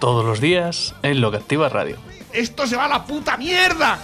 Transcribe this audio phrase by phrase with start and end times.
[0.00, 1.96] todos los días en Lo que Activa Radio.
[2.32, 3.98] ¡Esto se va a la puta mierda!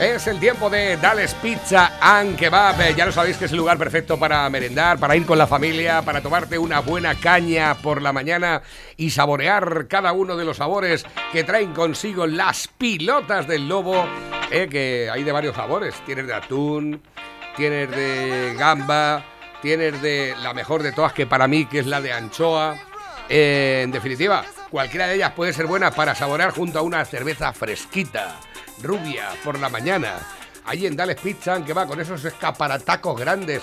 [0.00, 2.80] Es el tiempo de Dales Pizza and Kebab.
[2.80, 5.46] Eh, Ya lo sabéis que es el lugar perfecto para merendar, para ir con la
[5.46, 8.62] familia, para tomarte una buena caña por la mañana
[8.96, 14.06] y saborear cada uno de los sabores que traen consigo las pilotas del lobo,
[14.50, 15.94] eh, que hay de varios sabores.
[16.06, 17.02] Tienes de atún,
[17.56, 19.24] tienes de gamba,
[19.60, 22.76] tienes de la mejor de todas que para mí, que es la de anchoa.
[23.28, 27.52] Eh, en definitiva, cualquiera de ellas puede ser buena para saborear junto a una cerveza
[27.52, 28.36] fresquita,
[28.82, 30.18] rubia, por la mañana.
[30.64, 33.62] Allí en Dales Pizza, que va con esos escaparatacos grandes,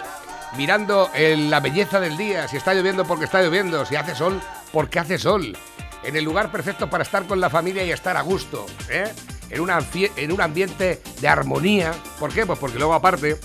[0.57, 4.41] mirando en la belleza del día, si está lloviendo porque está lloviendo, si hace sol
[4.71, 5.55] porque hace sol.
[6.03, 9.11] En el lugar perfecto para estar con la familia y estar a gusto, ¿eh?
[9.49, 9.61] En,
[10.31, 11.93] un ambiente de armonía.
[12.19, 12.45] ¿Por qué?
[12.45, 13.37] Pues porque luego aparte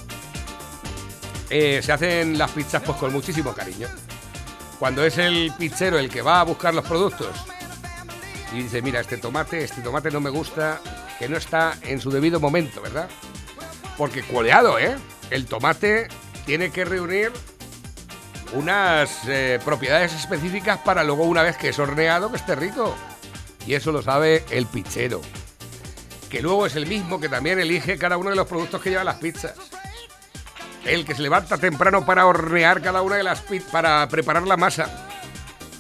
[1.50, 3.88] eh, se hacen las pizzas pues con muchísimo cariño
[4.80, 7.36] cuando es el pizzero el que va a buscar los productos
[8.52, 10.80] y dice, mira, este tomate, este tomate no me gusta,
[11.18, 13.08] que no está en su debido momento, ¿verdad?
[13.98, 14.96] Porque cualeado, ¿eh?
[15.30, 16.08] El tomate
[16.46, 17.30] tiene que reunir
[18.54, 22.96] unas eh, propiedades específicas para luego una vez que es horneado que esté rico.
[23.66, 25.20] Y eso lo sabe el pizzero.
[26.30, 29.06] Que luego es el mismo que también elige cada uno de los productos que llevan
[29.06, 29.54] las pizzas.
[30.84, 34.56] El que se levanta temprano para hornear cada una de las pizzas, para preparar la
[34.56, 35.08] masa.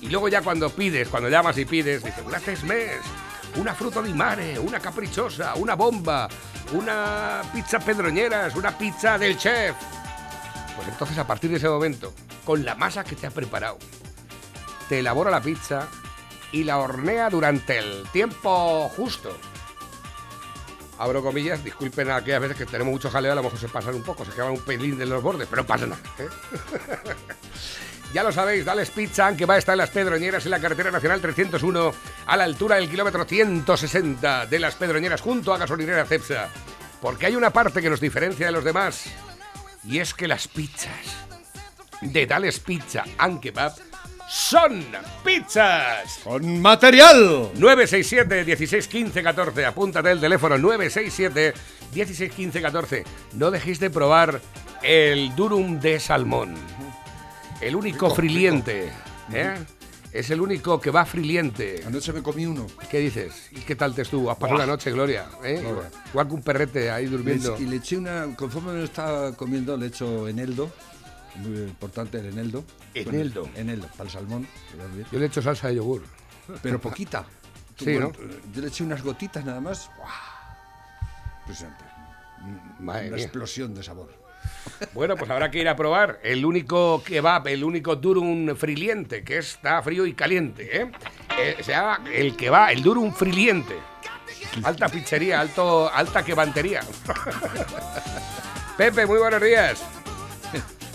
[0.00, 3.00] Y luego ya cuando pides, cuando llamas y pides, dice una tesmes,
[3.56, 6.28] una fruta di mare, una caprichosa, una bomba,
[6.72, 9.74] una pizza pedroñeras, una pizza del chef.
[10.76, 12.14] Pues entonces a partir de ese momento,
[12.44, 13.78] con la masa que te ha preparado,
[14.88, 15.88] te elabora la pizza
[16.52, 19.36] y la hornea durante el tiempo justo.
[21.00, 23.94] Abro comillas, disculpen a aquellas veces que tenemos mucho jaleo, a lo mejor se pasan
[23.94, 26.02] un poco, se quedan un pelín de los bordes, pero no pasa nada.
[26.18, 26.28] ¿eh?
[28.12, 30.90] Ya lo sabéis, Dales Pizza, que va a estar en las Pedroñeras en la carretera
[30.90, 31.94] nacional 301,
[32.26, 36.48] a la altura del kilómetro 160 de las Pedroñeras, junto a gasolinera Cepsa.
[37.00, 39.04] Porque hay una parte que nos diferencia de los demás,
[39.84, 40.90] y es que las pizzas
[42.02, 43.72] de Dales Pizza and Kebab
[44.30, 44.84] son
[45.24, 46.20] pizzas.
[46.22, 47.50] ¡Con material!
[47.54, 49.66] 967 16 15 14.
[49.66, 51.52] Apúntate el teléfono 967
[51.92, 53.04] 16 15 14.
[53.32, 54.40] No dejéis de probar
[54.82, 56.54] el durum de salmón.
[57.60, 58.92] El único Rico, friliente.
[59.32, 59.54] ¿eh?
[60.12, 61.82] Es el único que va friliente.
[61.84, 62.68] Anoche me comí uno.
[62.88, 63.48] ¿Qué dices?
[63.50, 64.30] ¿Y qué tal te estuvo?
[64.30, 65.26] ¿Has pasado la noche, Gloria?
[65.42, 65.58] ¿eh?
[65.60, 65.90] Gloria.
[66.08, 67.56] Igual que un perrete ahí durmiendo.
[67.58, 70.70] Y le eché una, conforme me lo estaba comiendo, le echo eneldo.
[71.36, 72.64] Muy importante el eneldo.
[72.94, 73.42] Eneldo.
[73.42, 74.46] Bueno, eneldo, para el salmón.
[75.12, 76.02] Yo le echo salsa de yogur.
[76.62, 77.24] Pero poquita.
[77.80, 78.12] Sí, ¿no?
[78.52, 79.90] Yo le eché unas gotitas nada más.
[79.96, 80.10] ¡Guau!
[81.40, 81.84] Impresionante.
[82.78, 83.24] Madre una mía.
[83.24, 84.12] explosión de sabor.
[84.92, 89.38] Bueno, pues habrá que ir a probar el único kebab, el único durum friliente, que
[89.38, 90.92] está frío y caliente, ¿eh?
[91.38, 93.76] Eh, se llama el kebab, el durum friliente.
[94.62, 96.80] Alta pizzería, alto, alta kebantería.
[98.76, 99.82] Pepe, muy buenos días.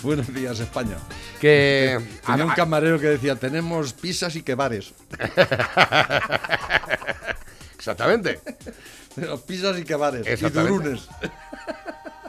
[0.05, 0.97] Buenos días, España.
[1.41, 4.93] Que Tenía un camarero que decía, tenemos pizzas y quebares.
[7.75, 8.39] Exactamente.
[9.16, 10.27] Tenemos pizzas y quebares.
[10.41, 11.07] Y durunes.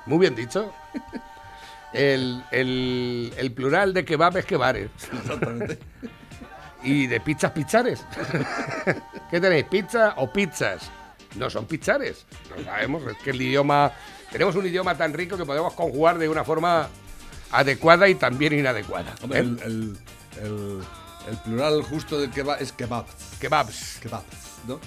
[0.06, 0.72] Muy bien dicho.
[1.92, 4.88] El, el- el plural de kebab es kebares.
[5.12, 5.78] Exactamente.
[6.82, 8.02] Y de pizzas, pizzares.
[9.30, 9.66] ¿Qué tenéis?
[9.66, 10.90] ¿Pizza o pizzas?
[11.34, 12.24] No son pizzares.
[12.56, 13.02] No sabemos.
[13.06, 13.92] Es que el idioma.
[14.32, 16.88] Tenemos un idioma tan rico que podemos conjugar de una forma
[17.58, 19.14] adecuada y también inadecuada.
[19.22, 19.42] Hombre, ¿eh?
[19.42, 19.98] el, el-
[20.42, 20.80] el-
[21.30, 23.10] el plural justo del kebab es kebabs.
[23.40, 23.98] Kebabs.
[24.00, 24.26] Kebabs,
[24.68, 24.78] ¿no?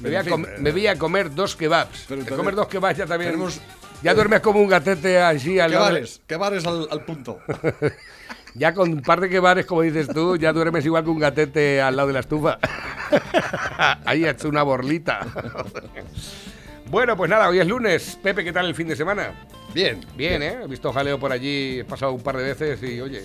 [0.00, 2.04] Me voy, a me voy comer dos kebabs.
[2.08, 3.30] Pero De comer dos kebabs ya también.
[3.32, 3.60] tenemos-
[4.02, 7.38] ya duermes como un gatete allí al lado de- Quebares, quebares al, al punto.
[8.54, 11.80] Ya con un par de kebabs, como dices tú, ya duermes igual que un gatete
[11.80, 12.58] al lado de la estufa.
[14.04, 15.20] Ahí ha hecho una borlita.
[16.90, 18.18] Bueno, pues nada, hoy es lunes.
[18.22, 19.32] Pepe, ¿qué tal el fin de semana?
[19.74, 20.00] Bien.
[20.16, 20.56] Bien, ¿eh?
[20.64, 23.22] He visto jaleo por allí, he pasado un par de veces y, oye,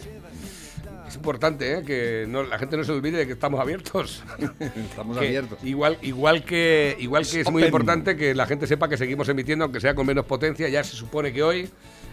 [1.08, 1.84] Es importante ¿eh?
[1.84, 4.24] que no- la gente no se olvide de que estamos abiertos.
[4.60, 5.60] Estamos Que abiertos.
[5.64, 9.66] Igual, igual que, igual que es muy importante que la gente sepa que seguimos emitiendo,
[9.66, 10.68] aunque sea con menos potencia.
[10.70, 11.70] Ya se supone que hoy,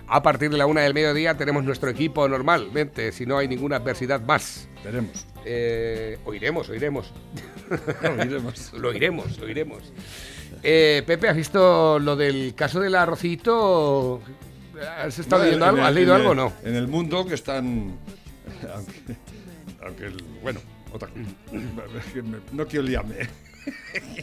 [0.07, 3.77] a partir de la una del mediodía, tenemos nuestro equipo normalmente, si no hay ninguna
[3.77, 4.69] adversidad más.
[4.85, 5.27] Veremos.
[5.47, 7.13] Eh, oiremos, oiremos.
[8.03, 8.73] No, iremos.
[8.75, 9.93] Lo iremos, lo iremos.
[10.63, 14.21] Eh, Pepe, ¿has visto lo del caso del arrocito?
[14.99, 15.81] ¿Has estado No, leyendo en algo?
[15.81, 16.53] el- ¿Has leído algo o no?
[16.63, 17.97] En el mundo que están.
[18.75, 19.17] Aunque.
[19.85, 20.61] aunque el- bueno,
[20.93, 23.17] otra me- No quiero liarme.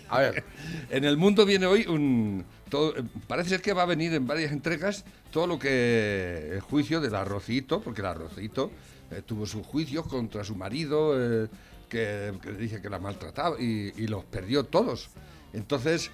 [0.10, 0.44] A ver,
[0.89, 2.44] En el mundo viene hoy un.
[2.69, 2.94] todo-
[3.28, 6.51] parece ser que va a venir en varias entregas todo lo que.
[6.54, 8.72] El juicio del arrocito, porque el arrocito
[9.12, 11.48] eh, tuvo sus juicios contra su marido, eh,
[11.90, 15.10] que, que le dice que la maltrataba y, y los perdió todos.
[15.54, 16.12] Entonces,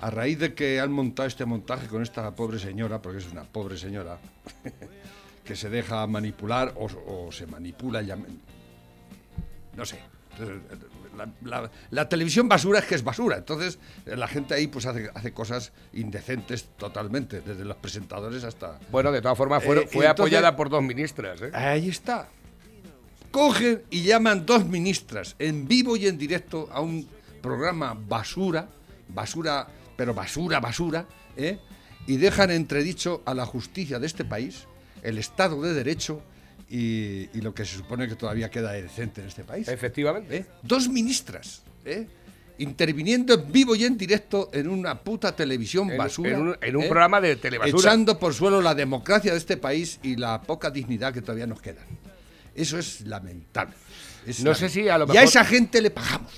[0.00, 3.44] a raíz de que han montado este montaje con esta pobre señora, porque es una
[3.44, 4.18] pobre señora,
[5.44, 6.86] que se deja manipular o,
[7.26, 8.16] o se manipula ya
[9.76, 9.98] no sé.
[11.16, 13.36] La, la- la televisión basura es que es basura.
[13.38, 18.78] Entonces, la gente ahí pues hace, hace cosas indecentes totalmente, desde los presentadores hasta.
[18.92, 21.40] bueno, de todas formas fue, Eh, fue entonces- apoyada por dos ministras.
[21.42, 21.50] ¿eh?
[21.54, 22.28] Ahí está.
[23.32, 27.08] Cogen y llaman dos ministras en vivo y en directo a un
[27.40, 28.68] programa basura,
[29.08, 31.06] basura, pero basura, basura,
[31.36, 31.58] ¿eh?
[32.06, 34.64] y dejan entredicho a la justicia de este país,
[35.02, 36.22] el Estado de Derecho
[36.70, 39.68] y, y lo que se supone que todavía queda de decente en este país.
[39.68, 40.36] Efectivamente.
[40.38, 40.46] ¿eh?
[40.62, 42.06] Dos ministras, ¿eh?
[42.58, 46.30] interviniendo en vivo y en directo en una puta televisión En- basura.
[46.30, 46.88] en un- en un ¿eh?
[46.88, 47.78] programa de telebasura.
[47.78, 51.60] Echando por suelo la democracia de este país y la poca dignidad que todavía nos
[51.62, 51.82] queda.
[52.54, 53.74] Eso es lamentable.
[54.26, 56.32] Es No sé si a lo Y a mejor- esa gente le pagamos.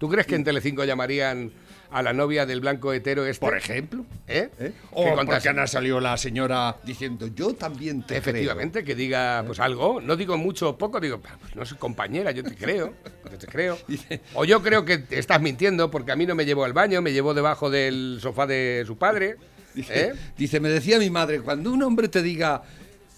[0.00, 1.52] ¿Tú crees que en Telecinco llamarían
[1.90, 3.44] a la novia del blanco hetero este?
[3.44, 4.06] Por ejemplo.
[4.26, 4.48] ¿Eh?
[4.58, 4.72] ¿eh?
[4.92, 10.00] O porque Ana salió la señora diciendo, yo también te Efectivamente, que diga pues algo.
[10.00, 12.94] No digo mucho o poco, digo, pues no soy compañera, yo te creo.
[13.30, 13.76] Yo te creo.
[14.34, 17.02] O yo creo que te estás mintiendo porque a mí no me llevó al baño,
[17.02, 19.36] me llevó debajo del sofá de su padre.
[19.74, 20.12] Dice, ¿eh?
[20.34, 22.62] dice, me decía mi madre, cuando un hombre te diga,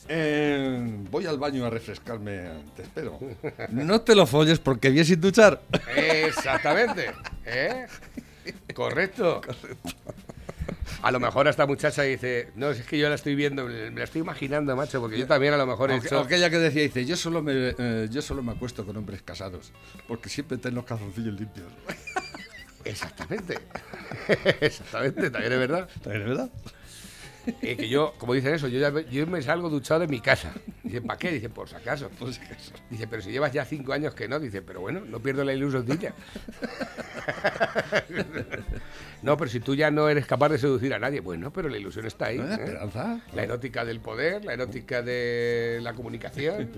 [0.08, 2.42] eh, voy al baño a refrescarme,
[2.76, 3.18] te espero.
[3.70, 5.60] No te lo folles porque vienes sin duchar.
[5.96, 7.12] Exactamente.
[7.46, 7.86] ¿eh?
[8.74, 9.40] Correcto.
[11.02, 14.04] A lo mejor esta muchacha dice, no, es que yo la estoy viendo, me la
[14.04, 16.20] estoy imaginando, macho, porque yo también a lo mejor he Aqu- hecho...
[16.20, 19.72] Aquella que decía, dice, yo solo, me, eh, yo solo me acuesto con hombres casados,
[20.06, 21.66] porque siempre tengo los calzoncillos limpios.
[22.84, 23.58] Exactamente.
[24.60, 25.88] Exactamente, también es verdad.
[25.96, 26.50] ¿Es verdad?
[27.62, 30.20] Eh, que yo, como dicen eso, yo, ya me- yo me salgo duchado de mi
[30.20, 30.52] casa.
[30.82, 31.32] Dicen, ¿para qué?
[31.32, 32.10] Dicen, por si acaso.
[32.18, 32.72] Pues que eso.
[32.90, 34.40] Dice, pero si llevas ya cinco años que no.
[34.40, 35.86] Dice, pero bueno, no pierdo la ilusión
[39.22, 41.78] no, pero si tú ya no eres capaz de seducir a nadie, bueno, pero la
[41.78, 42.38] ilusión está ahí.
[42.38, 42.42] ¿Eh?
[42.42, 42.52] ¿eh?
[42.52, 43.20] Esperanza.
[43.34, 46.70] La erótica del poder, la erótica de la comunicación,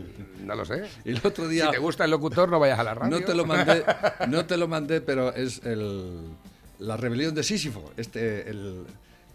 [0.45, 0.85] no lo sé.
[1.05, 1.67] El otro día...
[1.67, 3.19] Si te gusta el locutor, no vayas a la radio.
[3.19, 3.85] No te lo mandé,
[4.29, 6.29] no te lo mandé, pero es el,
[6.79, 8.85] la rebelión de Sísifo, este, el,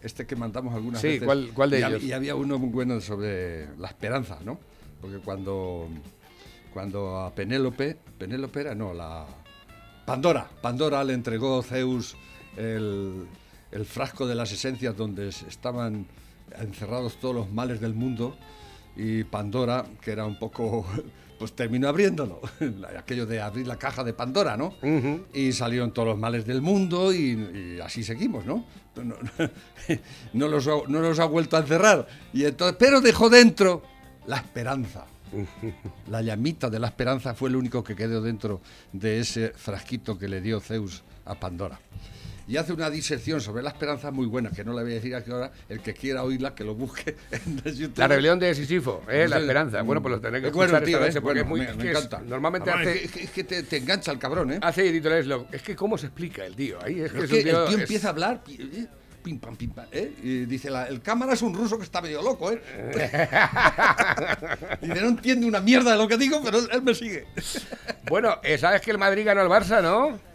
[0.02, 1.24] este que mandamos algunas Sí, veces.
[1.24, 2.02] ¿cuál- cuál de y, ellos?
[2.02, 4.58] Y había uno muy bueno sobre la esperanza, ¿no?
[5.00, 5.88] Porque cuando,
[6.72, 9.26] cuando a Penélope, Penélope era, no, la
[10.06, 12.16] Pandora, Pandora le entregó Zeus
[12.56, 13.26] el,
[13.70, 16.06] el frasco de las esencias donde estaban
[16.58, 18.36] encerrados todos los males del mundo
[18.96, 20.84] y Pandora, que era un poco,
[21.40, 22.38] pues terminó abriéndolo,
[22.98, 24.74] aquello de abrir la caja de Pandora, ¿no?
[25.32, 28.66] Y salieron todos los males del mundo y, y así seguimos, ¿no?
[29.02, 29.14] No,
[30.34, 32.06] no los ha, no los ha vuelto a encerrar.
[32.34, 33.82] Y entonces, pero dejó dentro
[34.26, 35.06] la esperanza.
[36.10, 38.60] La llamita de la esperanza fue lo único que quedó dentro
[38.92, 41.80] de ese frasquito que le dio Zeus a Pandora.
[42.50, 45.14] Y hace una disección sobre la esperanza muy buena, que no le voy a decir
[45.14, 47.96] a qué hora, el que quiera oírla, que lo busque en YouTube.
[47.98, 49.28] La rebelión de Sisifo, ¿eh?
[49.28, 49.82] la esperanza.
[49.82, 51.08] Bueno, pues lo tendré que Es bueno, escuchar tío, esta ¿eh?
[51.10, 51.76] noche porque Bueno, es muy...
[51.76, 52.26] me, me que es- encanta.
[52.28, 53.04] normalmente Además, hace...
[53.04, 54.58] es que, es que te, te engancha el cabrón, ¿eh?
[54.62, 56.78] Hace editoriales, lo- es que cómo se explica el tío.
[56.82, 58.86] Ahí es que, es que el tío empieza a hablar, eh,
[59.22, 60.12] pim pam, pim pam, ¿eh?
[60.20, 62.60] Y dice, la- el cámara es un ruso que está medio loco, ¿eh?
[64.80, 67.26] dice, no entiende una mierda de lo que digo, pero él, él me sigue.
[68.08, 70.28] Bueno, eh, ¿sabes que el Madrid ganó al Barça, no?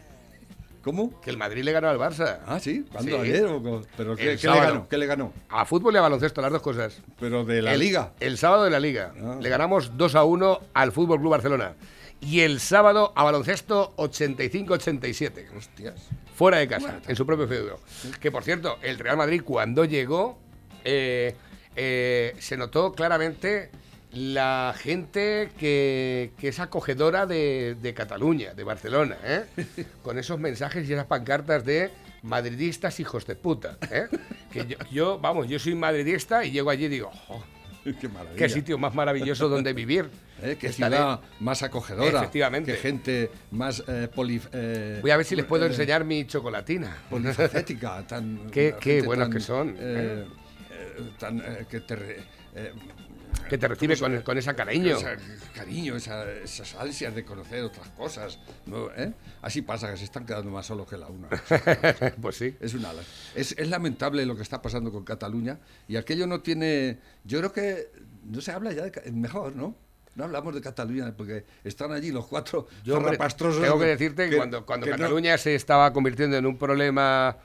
[0.85, 1.19] ¿Cómo?
[1.19, 2.41] Que el Madrid le ganó al Barça.
[2.45, 3.23] Ah, sí, ¿cuándo?
[3.23, 3.31] Sí.
[3.31, 3.81] ¿Ayer o?
[3.97, 4.87] ¿Pero qué, le ganó?
[4.87, 5.33] ¿Qué le ganó?
[5.49, 7.01] A fútbol y a baloncesto, las dos cosas.
[7.19, 8.13] Pero de la el, liga.
[8.19, 9.11] El sábado de la liga.
[9.19, 9.39] Ah.
[9.41, 11.73] Le ganamos 2 a 1 al Fútbol Club Barcelona.
[12.21, 15.57] Y el sábado a baloncesto 85-87.
[15.57, 16.07] Hostias.
[16.35, 17.79] Fuera de casa, en su propio feudo.
[18.19, 20.37] Que por cierto, el Real Madrid cuando llegó
[20.83, 21.35] eh,
[21.75, 23.71] eh, se notó claramente
[24.15, 29.43] la gente que, que es acogedora de, de Cataluña, de Barcelona, ¿eh?
[30.03, 31.91] con esos mensajes y esas pancartas de
[32.23, 33.77] madridistas hijos de puta.
[33.91, 34.07] ¿eh?
[34.51, 37.43] Que yo, yo, vamos, yo soy madridista y llego allí y digo, "Jo,
[37.83, 37.93] Qué
[38.35, 40.09] qué sitio más maravilloso donde vivir.
[40.41, 40.57] ¿eh?
[40.59, 42.19] Qué Estaré- ciudad más acogedora.
[42.19, 42.71] Efectivamente.
[42.71, 46.97] Qué gente más eh, poli- eh, Voy a ver si les puedo enseñar mi chocolatina.
[47.11, 48.49] polifacética, tan.
[48.49, 49.75] Qué- qué buenos tan, que son,
[51.19, 51.95] tan, que te.
[51.95, 52.23] re-
[53.49, 54.97] Que te recibe con, con ese cariño.
[54.97, 55.17] esa-
[55.53, 58.39] cariño, esa- esas ansias de conocer otras cosas.
[58.65, 58.89] ¿no?
[58.95, 59.13] ¿Eh?
[59.41, 61.27] Así pasa, que se están quedando más solos que la una.
[62.21, 62.55] pues sí.
[62.59, 62.91] Es una
[63.35, 66.99] es, es lamentable lo que está pasando con Cataluña y aquello no tiene.
[67.23, 67.91] Yo creo que
[68.23, 69.11] no se habla ya de.
[69.11, 69.75] Mejor, ¿no?
[70.15, 74.65] No hablamos de Cataluña porque están allí los cuatro Yo, tengo que decirte que, cuando,
[74.65, 77.37] cuando que no- Cataluña se estaba convirtiendo en un problema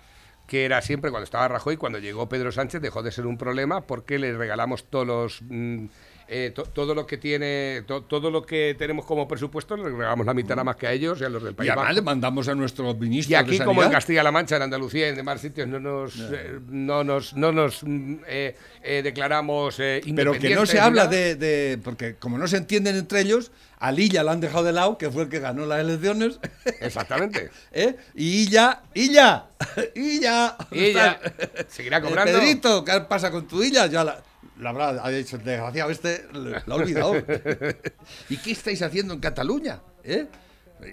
[0.50, 3.82] que era siempre cuando estaba Rajoy, cuando llegó Pedro Sánchez dejó de ser un problema
[3.82, 5.42] porque le regalamos todos los...
[5.42, 5.86] mm,
[6.32, 10.24] eh, to- todo lo que tiene to- todo lo que tenemos como presupuesto le regalamos
[10.24, 11.94] la mitad nada más que a ellos y a los del Y país además Vasco.
[11.96, 13.90] le mandamos a nuestros ministros Y aquí, de como en.
[13.90, 17.82] Castilla-La Mancha, en Andalucía y en demás sitios, no nos, eh, no nos, no nos
[17.82, 22.46] mm, eh, eh, declaramos eh, Pero que no se habla de, de- Porque como no
[22.46, 25.40] se entienden entre ellos, a Lilla la han dejado de lado, que fue el que
[25.40, 26.38] ganó las elecciones.
[26.80, 27.50] Exactamente.
[27.72, 27.96] ¿eh?
[28.14, 29.46] Y Illa, Illa,
[29.94, 30.56] Illa.
[30.70, 31.20] ¿dónde Y está?
[31.68, 32.32] seguirá Eh, cobrando.
[32.38, 33.86] Pedrito, ¿qué pasa con tu Illa?
[33.86, 34.22] Ya la,
[34.60, 37.14] la habrá ha dicho el desgraciado este, lo ha olvidado.
[38.28, 39.80] ¿Y qué estáis haciendo en Cataluña?
[40.04, 40.26] ¿Eh?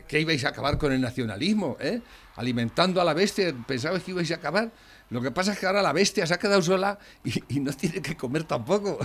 [0.08, 1.78] ¿Qué ibais a acabar con el nacionalismo?
[1.80, 2.02] ¿eh?
[2.36, 4.72] Alimentando a la bestia, pensabais que ibais a acabar.
[5.10, 7.72] Lo que pasa es que ahora la bestia se ha quedado sola y, y no
[7.74, 8.98] tiene que comer tampoco.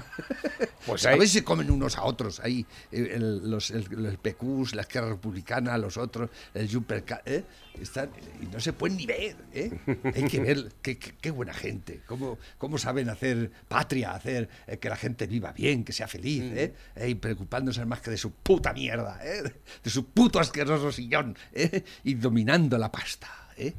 [0.87, 2.67] Pues a ahí- ver si se comen unos a otros ahí.
[2.91, 7.45] el- los, el, el PQs, la izquierda republicana, los otros, el Jumper, ¿eh?
[7.81, 9.37] Están, y no se pueden ni ver.
[9.55, 9.71] ¿eh?
[10.15, 14.79] Hay que ver qué, qué- qué buena gente, cómo, cómo saben hacer patria, hacer eh,
[14.79, 16.75] que la gente viva bien, que sea feliz, ¿eh?
[16.97, 19.43] Eh, y preocupándose más que de su puta mierda, ¿eh?
[19.85, 21.85] de su puto asqueroso sillón, ¿eh?
[22.05, 23.29] y dominando la pasta.
[23.57, 23.73] ¿eh?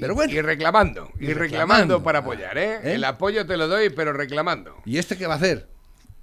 [0.00, 0.32] Pero bueno.
[0.32, 2.02] Y reclamando, y, Y reclamando, reclamando.
[2.02, 2.74] para apoyar, ¿eh?
[2.82, 2.94] ¿Eh?
[2.94, 4.76] El apoyo te lo doy, pero reclamando.
[4.84, 5.68] ¿Y este qué va a hacer?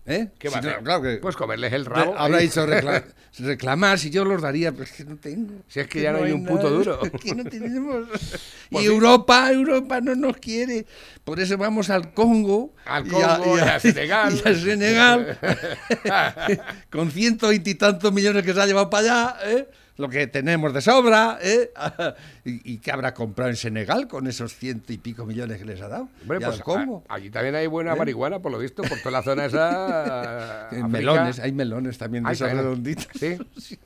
[0.09, 0.29] ¿Eh?
[0.39, 0.83] ¿Qué va Si a no, hacer?
[0.85, 2.15] claro que- Pues comerles el rabo.
[2.17, 2.45] Habrá ahí.
[2.47, 3.03] dicho recla-
[3.39, 5.61] reclamar, si yo los daría, pero es que no tengo.
[5.67, 7.01] Si es que ya no hay un puto duro.
[7.03, 8.07] es que no tenemos.
[8.07, 8.85] Pues y sí.
[8.85, 10.85] Europa, Europa no nos quiere.
[11.25, 12.73] Por eso vamos al Congo.
[12.85, 14.33] Al y Congo y a Senegal.
[14.45, 15.39] y a Senegal.
[16.89, 19.03] con ciento veintitantos millones que se ha llevado para
[19.33, 19.67] allá, ¿eh?
[19.97, 21.39] Lo que tenemos de sobra.
[21.41, 21.71] ¿eh?
[22.45, 25.81] ¿Y, y qué habrá comprado en Senegal con esos ciento y pico millones que les
[25.81, 26.09] ha dado?
[26.21, 27.97] Hombre, pues a- allí también hay buena ¿Eh?
[27.97, 30.67] marihuana, por lo visto, por toda la zona esa.
[30.67, 30.87] África.
[30.87, 33.07] melones, hay melones también de esos redonditos.
[33.19, 33.37] Sí.
[33.57, 33.77] Sí.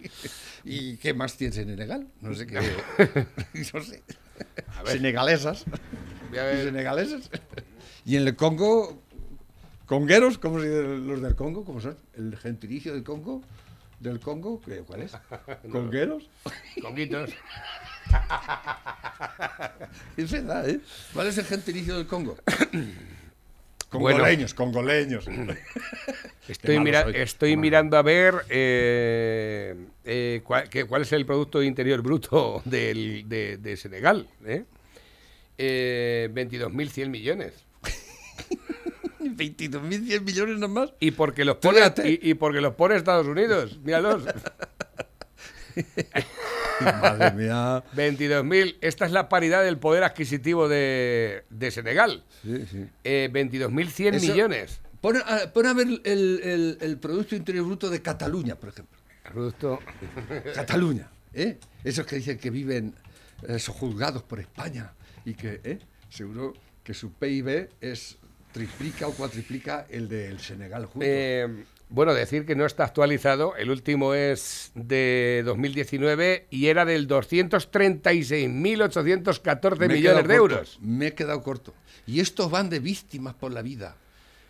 [0.63, 2.07] ¿Y qué más tienes en Senegal?
[2.21, 2.59] No sé qué.
[3.73, 4.03] no sé.
[4.77, 4.93] A ver.
[4.93, 5.65] Senegalesas.
[6.29, 6.65] Voy a ¿Y ver.
[6.65, 7.29] senegaleses?
[8.05, 9.01] Y en el Congo,
[9.87, 11.65] congueros, ¿cómo se dice los del Congo?
[11.65, 11.97] ¿Cómo son?
[12.15, 13.41] ¿El gentilicio del Congo?
[14.01, 14.59] ¿Del Congo?
[14.61, 15.11] ¿Qué- ¿Cuál es?
[15.71, 16.29] ¿Congueros?
[16.81, 17.29] Conguitos.
[20.17, 20.79] Es verdad, ¿eh?
[21.13, 22.37] ¿Cuál es el gentilicio del Congo?
[23.93, 24.19] Bueno.
[24.19, 25.25] Congoleños, congoleños.
[26.47, 32.01] Estoy, mira- estoy mirando a ver eh, eh, cuál, qué- cuál es el Producto Interior
[32.01, 34.29] Bruto del- de, de Senegal.
[34.45, 34.63] ¿eh?
[35.57, 37.51] Eh, 22.100 millones.
[39.37, 40.91] 22.100 millones nomás.
[40.99, 43.79] Y porque los pone, y, y porque los pone Estados Unidos.
[43.83, 44.23] Míralos.
[46.81, 47.83] Madre mía.
[47.95, 48.77] 22.000.
[48.81, 52.23] Esta es la paridad del poder adquisitivo de, de Senegal.
[52.43, 52.85] Sí, sí.
[53.03, 54.79] Eh, 22.100 Eso- millones.
[55.01, 58.99] Pon a, pon a ver el, el- el Producto Interior Bruto de Cataluña, por ejemplo.
[59.23, 59.79] Producto.
[60.53, 61.57] Cataluña, ¿eh?
[61.83, 62.93] Esos que dicen que viven
[63.47, 64.93] eh, sojuzgados por España
[65.25, 65.79] y que, ¿eh?
[66.09, 68.17] Seguro que su PIB es
[68.51, 71.07] triplica o cuatriplica el del Senegal juntos.
[71.09, 73.55] Eh, bueno, decir que no está actualizado.
[73.57, 80.79] El último es de 2019 y era del 236.814 Me he millones de corto, euros.
[80.81, 81.73] Me he quedado corto.
[82.07, 83.95] Y estos van de víctimas por la vida.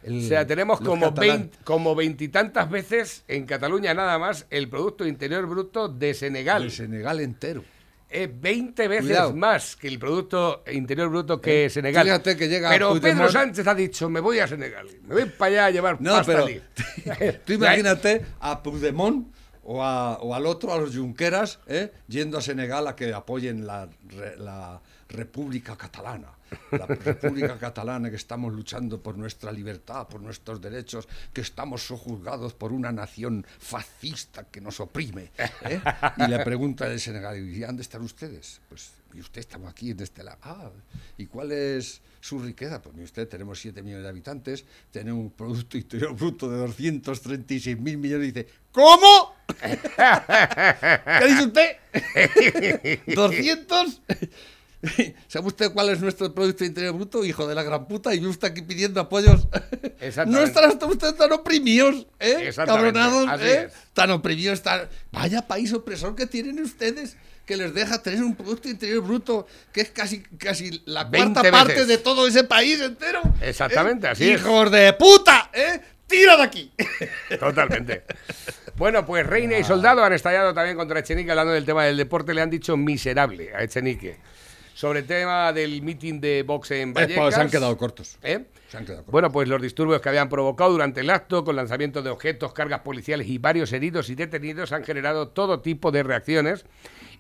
[0.04, 1.40] El- O sea, tenemos como catalán.
[1.42, 6.64] 20 como veintitantas veces en Cataluña nada más el Producto Interior Bruto de Senegal.
[6.64, 7.64] El Senegal entero.
[8.12, 9.34] Es 20 veces Cuidado.
[9.34, 12.04] más que el Producto Interior Bruto que Senegal.
[12.04, 14.88] fíjate que llega pero Pedro Sánchez ha dicho, me voy a Senegal.
[15.08, 16.62] Me voy para allá a llevar No, pasta pero allí".
[17.46, 19.28] tú imagínate a Puigdemont
[19.64, 21.92] o, a- o al otro, a los Junqueras, ¿eh?
[22.08, 23.88] yendo a Senegal a que apoyen la,
[24.38, 26.28] la República Catalana.
[26.72, 32.54] La República Catalana que estamos luchando por nuestra libertad, por nuestros derechos, que estamos sojuzgados
[32.54, 35.32] por una nación fascista que nos oprime.
[35.64, 35.82] ¿eh?
[36.18, 38.62] Y le pregunta el Senegal, ¿y dónde están ustedes?
[38.70, 40.38] Pues, y usted estamos aquí en este lado.
[40.44, 40.72] Ah,
[41.18, 42.82] ¿y cuál es su riqueza?
[42.82, 47.98] Pues usted, tenemos 7 millones de habitantes, tenemos un Producto Interior Bruto de 236 mil
[47.98, 48.30] millones.
[48.30, 49.36] Y dice, ¿cómo?
[49.60, 51.78] ¿Qué dice usted?
[53.08, 54.00] ¿200?
[55.32, 58.14] ¿Sabe usted cuál es nuestro Producto Interior Bruto, hijo de la gran puta?
[58.14, 59.48] Y yo usted aquí pidiendo apoyos.
[60.02, 60.26] Exactamente.
[60.26, 62.52] No estarán ustedes tan oprimidos, ¿eh?
[62.54, 63.68] Cabronados, ¿eh?
[63.68, 63.74] es.
[63.94, 64.90] Tan oprimidos, tan...
[65.10, 69.80] Vaya país opresor que tienen ustedes que les deja tener un Producto Interior Bruto que
[69.80, 71.88] es casi, casi la 20 cuarta parte veces.
[71.88, 73.22] de todo ese país entero.
[73.40, 74.10] Exactamente, ¿eh?
[74.10, 74.42] así es.
[74.42, 75.50] ¡Hijos de puta!
[75.54, 75.80] ¿eh?
[76.08, 76.74] ¡Tira de aquí!
[77.40, 78.04] Totalmente.
[78.76, 79.60] Bueno, pues Reina Ah.
[79.60, 82.34] y Soldado han estallado también contra Echenique hablando del tema del deporte.
[82.34, 84.18] Le han dicho miserable a Echenique.
[84.74, 87.36] Sobre el tema del meeting de boxe en Vallecas.
[87.36, 88.18] se han quedado cortos.
[88.24, 88.46] ¿Eh?
[88.70, 89.12] Se han quedado cortos.
[89.12, 92.80] Bueno, pues los disturbios que habían provocado durante el acto, con lanzamiento de objetos, cargas
[92.82, 96.66] policiales y varios heridos y detenidos, han generado todo tipo de reacciones.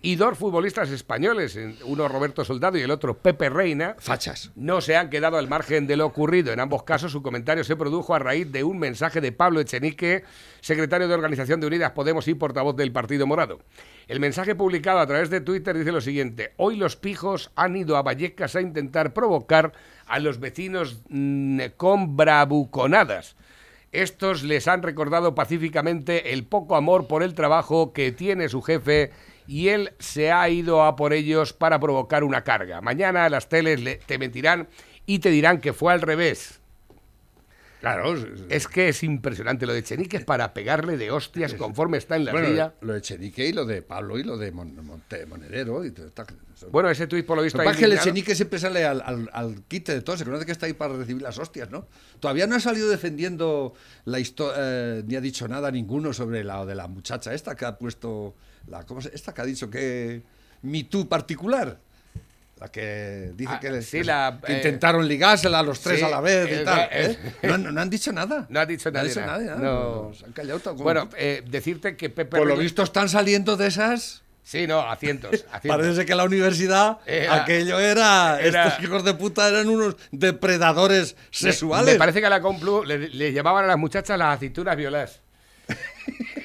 [0.04, 4.52] Y dos futbolistas españoles, uno Roberto Soldado y el otro Pepe Reina, Fachas.
[4.56, 6.52] no se han quedado al margen de lo ocurrido.
[6.52, 10.24] En ambos casos, su comentario se produjo a raíz de un mensaje de Pablo Echenique,
[10.60, 13.60] secretario de Organización de Unidas Podemos y portavoz del Partido Morado.
[14.08, 17.96] El mensaje publicado a través de Twitter dice lo siguiente: Hoy los pijos han ido
[17.96, 19.72] a Vallecas a intentar provocar
[20.08, 23.36] a los vecinos mm, con bravuconadas.
[23.92, 29.12] Estos les han recordado pacíficamente el poco amor por el trabajo que tiene su jefe
[29.52, 32.80] y él se ha ido a por ellos para provocar una carga.
[32.80, 34.70] Mañana las teles le- te mentirán
[35.06, 36.61] y te dirán que fue al revés.
[37.82, 38.14] Claro.
[38.48, 42.26] Es que es impresionante lo de Chenique es para pegarle de hostias conforme está en
[42.26, 42.74] la bueno, silla.
[42.82, 45.84] lo de Chenique y lo de Pablo y lo de Mon- Monte- Monedero.
[45.84, 46.08] Y todo
[46.72, 49.02] Bueno, ese tuit por lo visto Lo que es que el Echenique siempre sale al,
[49.04, 51.88] al, al quite de todo, se conoce que está ahí para recibir las hostias, ¿no?
[52.20, 53.74] Todavía no ha salido defendiendo
[54.06, 57.80] la historia, ni ha dicho nada ninguno sobre la de la muchacha esta que ha
[57.80, 58.36] puesto,
[58.68, 60.22] la, ¿cómo se, esta que ha dicho que
[60.62, 61.80] mi tú particular.
[62.62, 65.80] La que dice Ah, que, les- sí, que- la, que eh, intentaron ligársela a los
[65.82, 66.90] tres sí, a la vez y eh, tal.
[66.92, 67.18] eh.
[67.42, 68.46] No, han- no han dicho nada.
[68.50, 69.40] No ha dicho No han nadie dicho nada.
[69.40, 70.12] nada, No.
[70.14, 71.10] Se han callado Bueno,
[71.48, 74.22] decirte que Pepe Por lo visto están saliendo de esas.
[74.44, 75.44] Sí, no, a cientos.
[75.52, 75.82] a cientos.
[75.82, 81.16] Parece que la universidad, Era- aquello era, era- Estos hijos de puta eran unos depredadores
[81.16, 81.20] Me-
[81.52, 81.94] sexuales.
[81.96, 85.22] Me, parece que a la Complu le, le llamaban a las muchachas las aceitunas violas.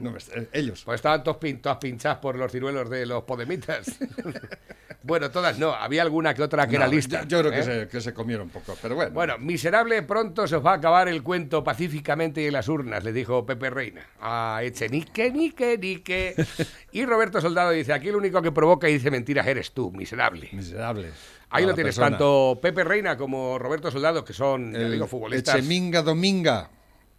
[0.00, 0.82] No, eh, ellos.
[0.84, 3.98] Pues estaban todos, pin- todas pinchadas por los ciruelos de los podemitas.
[5.02, 5.72] bueno, todas no.
[5.72, 7.22] Había alguna que otra que era No, lista.
[7.24, 7.62] Yo, yo creo que, ¿eh?
[7.84, 9.10] se, que se comieron un poco, pero bueno.
[9.12, 13.04] Bueno, miserable, pronto se os va a acabar el cuento pacíficamente y en las urnas,
[13.04, 14.06] le dijo Pepe Reina.
[14.20, 16.34] A Echenique, nique, nique.
[16.92, 20.48] Y Roberto Soldado dice, aquí el único que provoca y dice mentiras eres tú, miserable.
[20.52, 21.12] miserables.
[21.50, 22.10] Ahí lo tienes, persona.
[22.16, 25.56] tanto Pepe Reina como Roberto Soldado, que son, ya El digo, futbolistas.
[25.56, 26.70] Echeminga Dominga,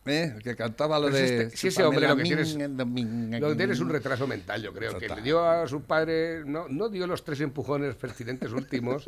[0.06, 0.34] ¿eh?
[0.36, 1.24] el que cantaba lo de.
[1.46, 3.90] este- si ese hombre lo que tiene es- Pamela Dominga, Lo que tiene es un
[3.90, 7.42] retraso mental, yo creo, que le dio a su padre, no, no dio los tres
[7.42, 9.06] empujones pertinentes últimos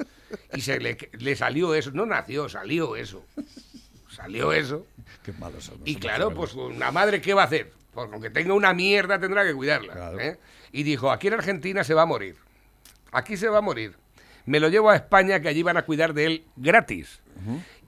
[0.53, 3.25] y se le, le salió eso, no nació, salió eso.
[4.09, 4.85] Salió eso.
[5.23, 5.79] Qué malos son.
[5.85, 7.71] Y claro, pues una madre, ¿qué va a hacer?
[7.93, 9.93] Pues aunque tenga una mierda tendrá que cuidarla.
[9.93, 10.19] Claro.
[10.19, 10.37] ¿eh?
[10.71, 12.35] Y dijo, aquí en Argentina se va a morir.
[13.11, 13.95] Aquí se va a morir.
[14.45, 17.21] Me lo llevo a España que allí van a cuidar de él gratis.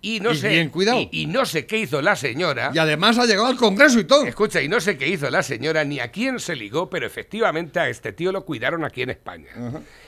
[0.08, 0.50] Y no Y sé.
[0.50, 1.00] bien cuidado.
[1.00, 2.70] Y, y no sé qué hizo la señora.
[2.74, 4.24] Y además ha llegado al Congreso y todo.
[4.26, 7.80] Escucha, y no sé qué hizo la señora ni a quién se ligó, pero efectivamente
[7.80, 9.50] a este tío lo cuidaron aquí en España.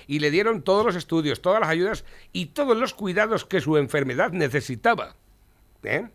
[0.05, 3.75] Y le dieron todos los estudios, todas las ayudas y todos los cuidados que su
[3.77, 5.15] enfermedad necesitaba.
[5.81, 6.07] ¿Eh?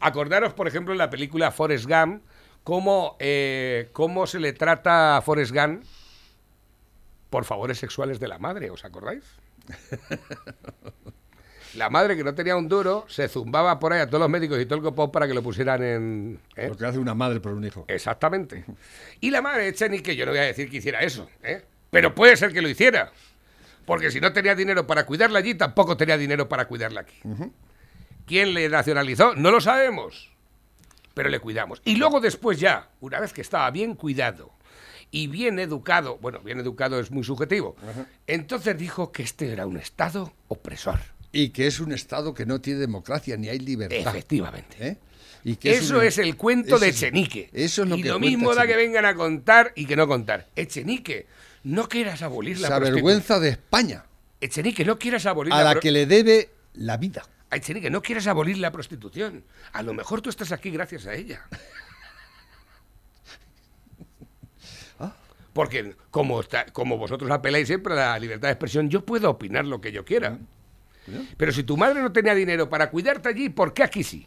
[0.00, 2.24] Acordaros, por ejemplo, en la película Forrest Gump,
[2.64, 5.84] cómo, eh, cómo se le trata a Forrest Gump
[7.30, 9.22] por favores sexuales de la madre, ¿os acordáis?
[11.74, 14.60] La madre que no tenía un duro se zumbaba por ahí a todos los médicos
[14.60, 16.40] y todo el copón para que lo pusieran en...
[16.56, 16.68] ¿eh?
[16.68, 17.84] Lo que hace una madre por un hijo.
[17.88, 18.64] Exactamente.
[19.20, 21.64] Y la madre de Chenique, yo no voy a decir que hiciera eso, ¿eh?
[21.90, 23.12] pero puede ser que lo hiciera.
[23.84, 27.20] Porque si no tenía dinero para cuidarla allí, tampoco tenía dinero para cuidarla aquí.
[28.26, 29.34] ¿Quién le nacionalizó?
[29.34, 30.30] No lo sabemos.
[31.14, 31.80] Pero le cuidamos.
[31.84, 34.52] Y luego después ya, una vez que estaba bien cuidado
[35.10, 37.76] y bien educado, bueno, bien educado es muy subjetivo,
[38.26, 41.00] entonces dijo que este era un Estado opresor.
[41.32, 43.98] Y que es un Estado que no tiene democracia ni hay libertad.
[44.16, 44.76] Efectivamente.
[44.86, 44.96] ¿eh?
[45.44, 47.50] Y que Eso un- es, el cuento eso de es- Echenique.
[47.52, 50.08] Eso es lo y que lo mismo da que vengan a contar y que no
[50.08, 50.48] contar.
[50.56, 51.26] Echenique,
[51.64, 52.94] no quieras abolir la prostitución.
[52.94, 54.04] vergüenza de España,
[54.40, 57.24] Echenique, no quieras abolir a la la que le debe la vida.
[57.50, 59.44] Echenique, no quieras abolir la prostitución.
[59.72, 61.46] A lo mejor tú estás aquí gracias a ella.
[64.98, 65.14] Ah.
[65.52, 69.80] Porque como, como vosotros apeláis siempre a la libertad de expresión, yo puedo opinar lo
[69.80, 70.38] que yo quiera.
[71.36, 74.26] Pero si tu madre no tenía dinero para cuidarte allí, ¿por qué aquí sí?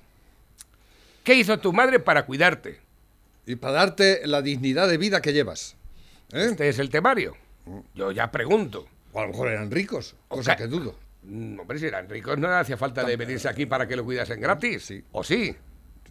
[1.24, 2.80] ¿Qué hizo tu madre para cuidarte?
[3.46, 5.76] Y para darte la dignidad de vida que llevas.
[6.32, 6.48] ¿eh?
[6.52, 7.36] Este es el temario.
[7.96, 8.88] Yo ya pregunto.
[9.14, 10.98] O a lo mejor eran ricos, cosa que dudo.
[11.24, 14.40] Mm, Hombre, si eran ricos, no hacía falta de venirse aquí para que lo cuidasen
[14.42, 14.84] gratis.
[14.84, 15.04] Sí.
[15.12, 15.56] ¿O sí?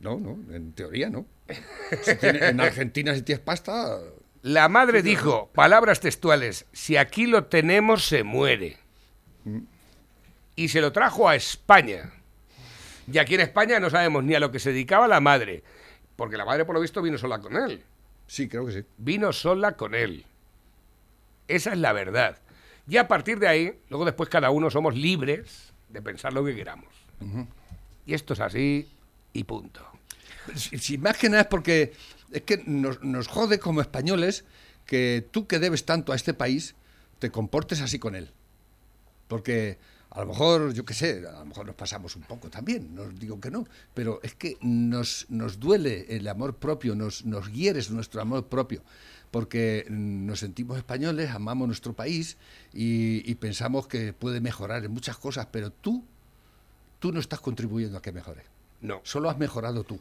[0.01, 1.27] No, no, en teoría no.
[2.03, 3.99] Si tiene- en Argentina si tienes pasta,
[4.43, 8.77] La madre dijo, palabras textuales, si aquí lo tenemos, se muere.
[10.61, 12.12] Y se lo trajo a España.
[13.11, 15.64] Y aquí en España no sabemos ni a lo que se dedicaba la madre.
[16.16, 17.83] Porque la madre, por lo visto, vino sola con él.
[18.27, 18.85] Sí, creo que sí.
[18.99, 20.27] Vino sola con él.
[21.49, 22.37] Esa es la verdad.
[22.87, 26.55] Y a partir de ahí, luego después cada uno somos libres de pensar lo que
[26.55, 26.92] queramos.
[28.05, 28.87] Y esto es así
[29.33, 29.81] y punto.
[30.55, 31.94] Si, si más que nada es porque
[32.33, 34.44] es que nos, nos jode como españoles
[34.85, 36.75] que tú que debes tanto a este país
[37.18, 38.31] te comportes así con él.
[39.27, 39.79] Porque
[40.11, 43.09] a lo mejor, yo qué sé, a lo mejor nos pasamos un poco también, no
[43.09, 47.90] digo que no, pero es que nos, nos duele el amor propio, nos, nos hieres
[47.90, 48.83] nuestro amor propio,
[49.31, 52.37] porque nos sentimos españoles, amamos nuestro país
[52.73, 56.05] y, y pensamos que puede mejorar en muchas cosas, pero tú,
[56.99, 58.42] tú no estás contribuyendo a que mejore.
[58.81, 59.01] No.
[59.05, 60.01] Solo has mejorado tú.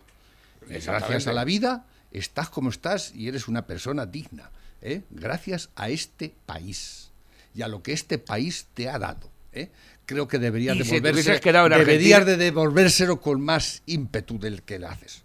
[0.62, 0.84] Exactamente.
[0.84, 4.50] gracias a la vida estás como estás y eres una persona digna.
[4.82, 5.04] ¿eh?
[5.10, 7.12] Gracias a este país
[7.54, 9.30] y a lo que este país te ha dado.
[9.54, 9.70] ¿Eh?
[10.06, 14.80] Creo que deberías Y si devolverse, en deberías de devolvérselo con más ímpetu del que
[14.80, 15.24] le haces.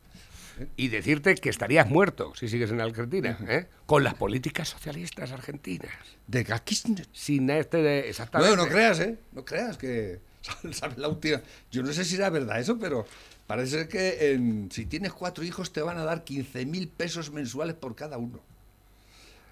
[0.76, 3.66] Y decirte que estarías muerto si sigues en Argentina, ¿eh?
[3.86, 5.90] con las políticas socialistas argentinas.
[6.26, 7.06] De Kirchner.
[7.12, 8.08] Sin este de.
[8.08, 8.56] Exactamente.
[8.56, 9.18] No, no creas, ¿eh?
[9.32, 10.20] No creas que.
[10.72, 11.40] ¿sabes la última?
[11.72, 13.06] Yo no sé si era verdad eso, pero
[13.46, 17.32] parece ser que en- si tienes cuatro hijos te van a dar 15 mil pesos
[17.32, 18.40] mensuales por cada uno.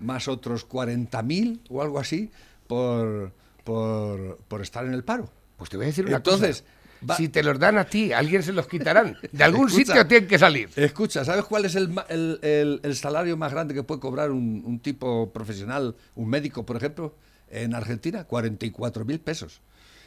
[0.00, 2.30] Más otros 40 mil o algo así
[2.66, 3.32] por,
[3.64, 5.30] por, por estar en el paro.
[5.56, 7.06] Pues te voy a decir una Entonces, cosa.
[7.10, 9.16] va- Si te los dan a ti, alguien se los quitarán.
[9.30, 9.86] De algún Escucha.
[9.86, 10.70] sitio tienen que salir.
[10.76, 14.62] Escucha, ¿sabes cuál es el, el- el- el salario más grande que puede cobrar un,
[14.66, 17.14] un tipo profesional, un médico, por ejemplo,
[17.50, 18.24] en Argentina?
[18.24, 19.60] 44 mil pesos.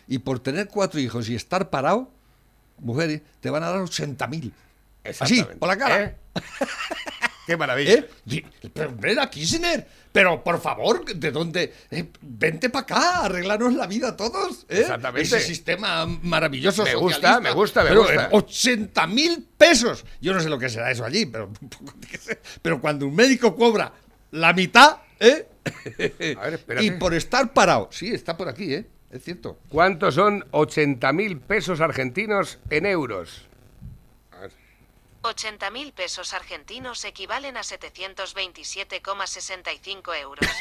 [0.07, 2.11] Y por tener cuatro hijos y estar parado,
[2.79, 4.53] mujeres, te van a dar 80 mil.
[5.19, 6.03] Así, por la cara.
[6.03, 6.15] ¿Eh?
[7.47, 7.93] Qué maravilla.
[7.93, 8.09] ¿Eh?
[8.73, 11.73] Pero, la Kirchner, pero por favor, ¿de dónde?
[11.91, 14.65] Eh, vente para acá, arreglarnos la vida a todos.
[14.69, 14.80] ¿eh?
[14.80, 15.28] Exactamente.
[15.28, 16.86] Ese sistema maravilloso.
[16.86, 18.23] Me gusta, me gusta, me pero, gusta.
[18.28, 20.06] eh, 80 mil pesos.
[20.21, 21.51] Yo no sé lo que será eso allí, pero,
[22.62, 23.91] pero cuando un médico cobra
[24.32, 25.49] la mitad, ¿eh?
[26.39, 27.89] A ver, y por estar parado.
[27.91, 28.86] Sí, está por aquí, ¿eh?
[29.12, 29.60] Es cierto.
[29.67, 33.49] ¿Cuántos son 80.000 pesos argentinos en euros?
[35.25, 35.35] A ver.
[35.35, 40.49] 80.000 pesos argentinos equivalen a 727,65 euros.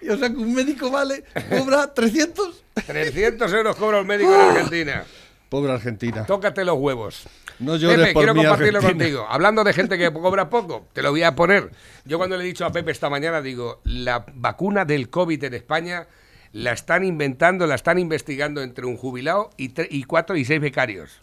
[0.00, 2.62] Y, o sea que un médico vale, cobra 300.
[2.86, 5.04] 300 euros cobra un médico en Argentina.
[5.48, 6.24] Pobre Argentina.
[6.24, 7.24] Tócate los huevos.
[7.58, 9.04] No llores Pepe, por quiero mí, compartirlo Argentina.
[9.04, 9.26] contigo.
[9.28, 11.70] Hablando de gente que cobra poco, te lo voy a poner.
[12.04, 15.54] Yo cuando le he dicho a Pepe esta mañana, digo, la vacuna del COVID en
[15.54, 16.06] España
[16.52, 20.60] la están inventando, la están investigando entre un jubilado y, tre- y cuatro y seis
[20.60, 21.20] becarios.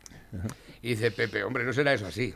[0.82, 2.34] Y dice Pepe, hombre, no será eso así.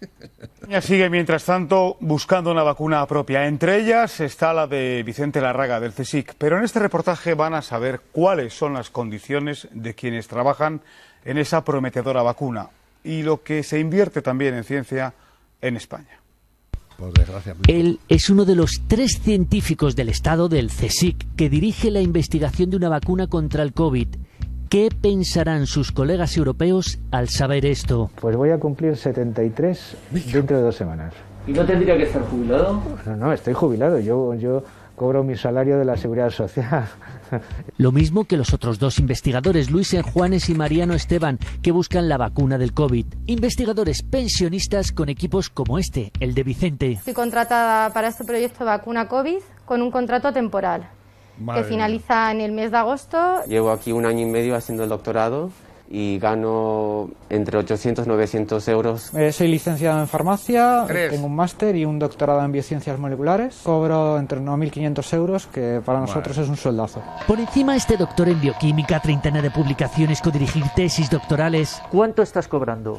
[0.40, 3.46] España sigue, mientras tanto, buscando una vacuna propia.
[3.46, 6.34] Entre ellas está la de Vicente Larraga, del CSIC.
[6.36, 10.80] Pero en este reportaje van a saber cuáles son las condiciones de quienes trabajan
[11.24, 12.68] en esa prometedora vacuna
[13.02, 15.14] y lo que se invierte también en ciencia
[15.62, 16.18] en España.
[16.98, 17.54] Por desgracia.
[17.66, 22.70] Él es uno de los tres científicos del Estado del CSIC que dirige la investigación
[22.70, 24.08] de una vacuna contra el COVID.
[24.68, 28.10] ¿Qué pensarán sus colegas europeos al saber esto?
[28.20, 29.96] Pues voy a cumplir 73
[30.32, 31.14] dentro de dos semanas.
[31.46, 32.82] ¿Y no tendría que estar jubilado?
[33.06, 34.00] No, no, estoy jubilado.
[34.00, 34.64] Yo, yo
[34.96, 36.88] cobro mi salario de la seguridad social.
[37.78, 42.16] Lo mismo que los otros dos investigadores, Luis Juanes y Mariano Esteban, que buscan la
[42.16, 43.06] vacuna del COVID.
[43.26, 46.92] Investigadores pensionistas con equipos como este, el de Vicente.
[46.92, 50.88] Estoy contratada para este proyecto Vacuna COVID con un contrato temporal
[51.38, 51.76] Madre que mía.
[51.76, 53.44] finaliza en el mes de agosto.
[53.46, 55.50] Llevo aquí un año y medio haciendo el doctorado
[55.88, 59.14] y gano entre 800 y 900 euros.
[59.14, 61.10] Eh, soy licenciado en farmacia, Tres.
[61.12, 63.60] tengo un máster y un doctorado en biociencias moleculares.
[63.62, 67.02] Cobro entre 1.500 euros, que para nosotros es un sueldazo.
[67.26, 71.80] Por encima este doctor en bioquímica, treintena de publicaciones, codirigir tesis doctorales.
[71.90, 72.98] ¿Cuánto estás cobrando?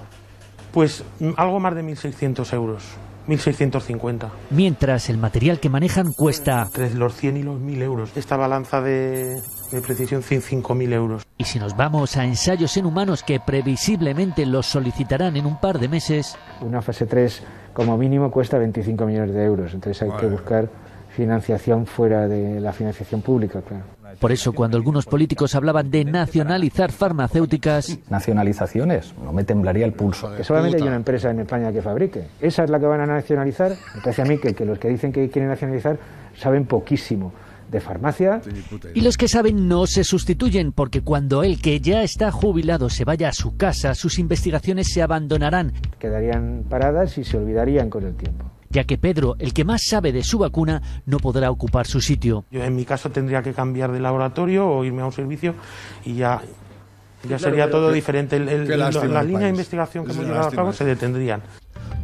[0.71, 1.03] Pues
[1.37, 2.83] algo más de 1.600 euros,
[3.27, 4.29] 1.650.
[4.49, 6.63] Mientras el material que manejan cuesta.
[6.63, 8.11] Entre los 100 y los 1.000 euros.
[8.17, 9.41] Esta balanza de,
[9.71, 11.23] de precisión, 5.000 euros.
[11.37, 15.79] Y si nos vamos a ensayos en humanos que previsiblemente los solicitarán en un par
[15.79, 19.73] de meses, Una fase 3 como mínimo cuesta 25 millones de euros.
[19.73, 20.69] Entonces hay que buscar
[21.09, 23.85] financiación fuera de la financiación pública, claro.
[24.19, 30.35] por eso cuando algunos políticos hablaban de nacionalizar farmacéuticas, Nacionalizaciones, no me temblaría el pulso.
[30.35, 32.27] Que solamente hay una empresa en España que fabrique.
[32.41, 33.71] Esa es la que van a nacionalizar.
[33.95, 35.97] Me parece a mí que, que los que dicen que quieren nacionalizar
[36.37, 37.31] saben poquísimo
[37.71, 38.41] de farmacia.
[38.93, 43.05] y los que saben no se sustituyen porque cuando el que ya está jubilado se
[43.05, 45.73] vaya a su casa, sus investigaciones se abandonarán.
[45.99, 48.51] Quedarían paradas y se olvidarían con el tiempo.
[48.69, 52.43] ya que Pedro, el que más sabe de su vacuna, no podrá ocupar su sitio.
[52.51, 55.55] Yo en mi caso tendría que cambiar de laboratorio o irme a un servicio
[56.03, 56.41] y ya,
[57.27, 58.35] ya sería todo diferente.
[58.35, 58.89] El- el- la-
[59.23, 61.41] de investigación que hemos una llevado a cabo se detendrían.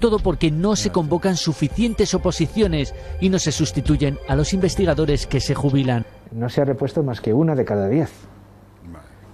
[0.01, 5.39] Todo porque no se convocan suficientes oposiciones y no se sustituyen a los investigadores que
[5.39, 6.07] se jubilan.
[6.31, 8.09] No se ha repuesto más que una de cada diez.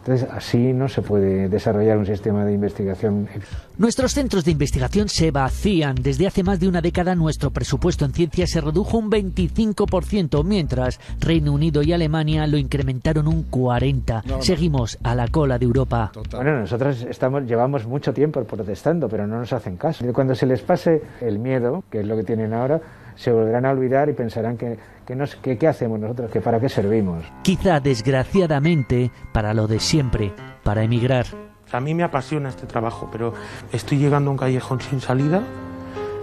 [0.07, 3.27] Entonces, así no se puede desarrollar un sistema de investigación.
[3.77, 5.95] Nuestros centros de investigación se vacían.
[5.95, 11.01] Desde hace más de una década nuestro presupuesto en ciencia se redujo un 25%, mientras
[11.19, 14.23] Reino Unido y Alemania lo incrementaron un 40%.
[14.23, 14.41] No, no.
[14.41, 16.13] Seguimos a la cola de Europa.
[16.31, 20.05] Bueno, nosotros estamos, llevamos mucho tiempo protestando, pero no nos hacen caso.
[20.13, 22.79] Cuando se les pase el miedo, que es lo que tienen ahora,
[23.17, 26.59] se volverán a olvidar y pensarán que, que, nos- que qué hacemos nosotros, que para
[26.59, 27.23] qué servimos.
[27.41, 31.25] Quizá desgraciadamente para lo de siempre, para emigrar.
[31.71, 33.33] A mí me apasiona este trabajo, pero
[33.71, 35.41] estoy llegando a un callejón sin salida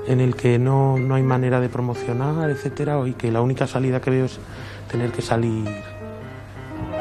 [0.07, 4.01] en el que no, no hay manera de promocionar, etcétera, y que la única salida
[4.01, 4.39] que veo es
[4.91, 5.67] tener que salir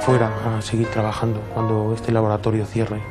[0.01, 3.01] fuera a seguir trabajando cuando este laboratorio cierre.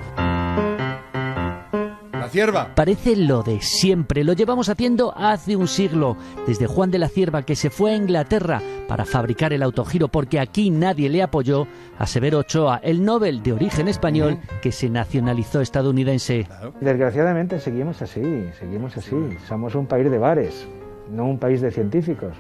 [2.23, 2.73] La cierva.
[2.77, 7.43] Parece lo de siempre, lo llevamos haciendo hace un siglo, desde Juan de la Cierva
[7.43, 11.67] que se fue a Inglaterra para fabricar el autogiro porque aquí nadie le apoyó,
[11.99, 16.47] a Severo Ochoa, el Nobel de origen español que se nacionalizó estadounidense.
[16.81, 18.23] Desgraciadamente seguimos así,
[18.57, 19.17] seguimos así.
[19.49, 20.69] Somos un país de bares,
[21.11, 22.37] no un país de científicos.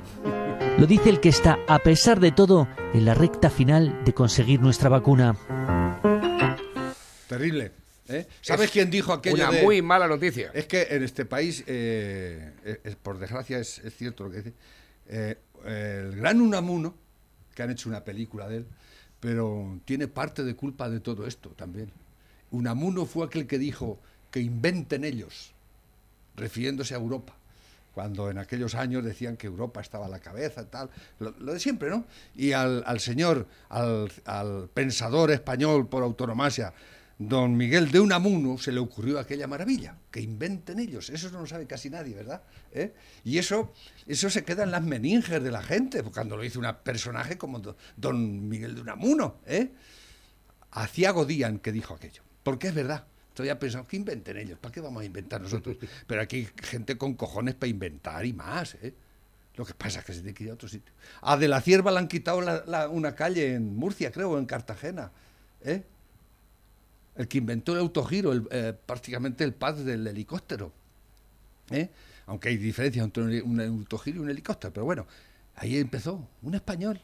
[0.78, 4.60] Lo dice el que está, a pesar de todo, en la recta final de conseguir
[4.60, 5.34] nuestra vacuna.
[7.26, 7.81] Terrible.
[8.08, 8.26] ¿Eh?
[8.40, 10.50] ¿Sabes Es quién dijo aquello una de- muy mala noticia.
[10.54, 14.36] Es que en este país, eh, eh, eh, por desgracia, es, es cierto lo que
[14.38, 14.52] dice.
[15.08, 16.94] eh, el gran Unamuno,
[17.54, 18.66] que han hecho una película de él,
[19.20, 21.90] pero tiene parte de culpa de todo esto también.
[22.50, 25.52] Unamuno fue aquel que dijo que inventen ellos,
[26.36, 27.34] refiriéndose a Europa.
[27.94, 30.88] Cuando en aquellos años decían que Europa estaba a la cabeza, tal,
[31.20, 32.06] lo, lo de siempre, ¿no?
[32.34, 36.72] Y al, al señor, al, al pensador español por autonomasia,
[37.28, 41.10] don Miguel de Unamuno, se le ocurrió aquella maravilla, que inventen ellos.
[41.10, 42.42] Eso no lo sabe casi nadie, ¿verdad?
[42.72, 42.92] ¿Eh?
[43.24, 43.72] Y eso,
[44.06, 47.58] eso se queda en las meninges de la gente, cuando lo hizo un personaje como
[47.58, 49.70] do- don Miguel de Unamuno, ¿eh?
[50.72, 53.04] Hacía Godían que dijo aquello, porque es verdad.
[53.34, 55.76] Todavía pensado que inventen ellos, ¿para qué vamos a inventar nosotros?
[56.06, 58.94] Pero aquí hay gente con cojones para inventar y más, ¿eh?
[59.56, 60.92] Lo que pasa es que se tiene que ir a otro sitio.
[61.20, 64.38] A De la Cierva le han quitado la- la- una calle en Murcia, creo, o
[64.38, 65.12] en Cartagena.
[65.62, 65.82] ¿eh?
[67.14, 70.72] El que inventó el autogiro, eh, prácticamente el padre del helicóptero.
[71.70, 71.90] ¿eh?
[72.26, 75.06] Aunque hay diferencia entre un, un autogiro y un helicóptero, pero bueno,
[75.56, 77.00] ahí empezó un español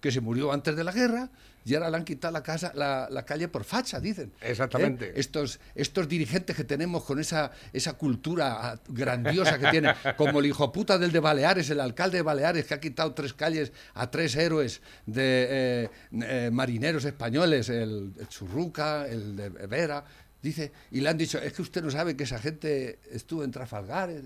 [0.00, 1.28] que se murió antes de la guerra
[1.64, 4.32] y ahora le han quitado la, casa, la, la calle por facha, dicen.
[4.40, 4.50] ¿eh?
[4.50, 5.12] Exactamente.
[5.14, 10.72] Estos, estos dirigentes que tenemos con esa, esa cultura grandiosa que tienen, como el hijo
[10.72, 14.34] puta del de Baleares, el alcalde de Baleares, que ha quitado tres calles a tres
[14.36, 20.02] héroes de eh, eh, marineros españoles, el, el Churruca, el de Vera,
[20.42, 23.50] dice, y le han dicho, es que usted no sabe que esa gente estuvo en
[23.50, 24.08] Trafalgar.
[24.10, 24.22] eh".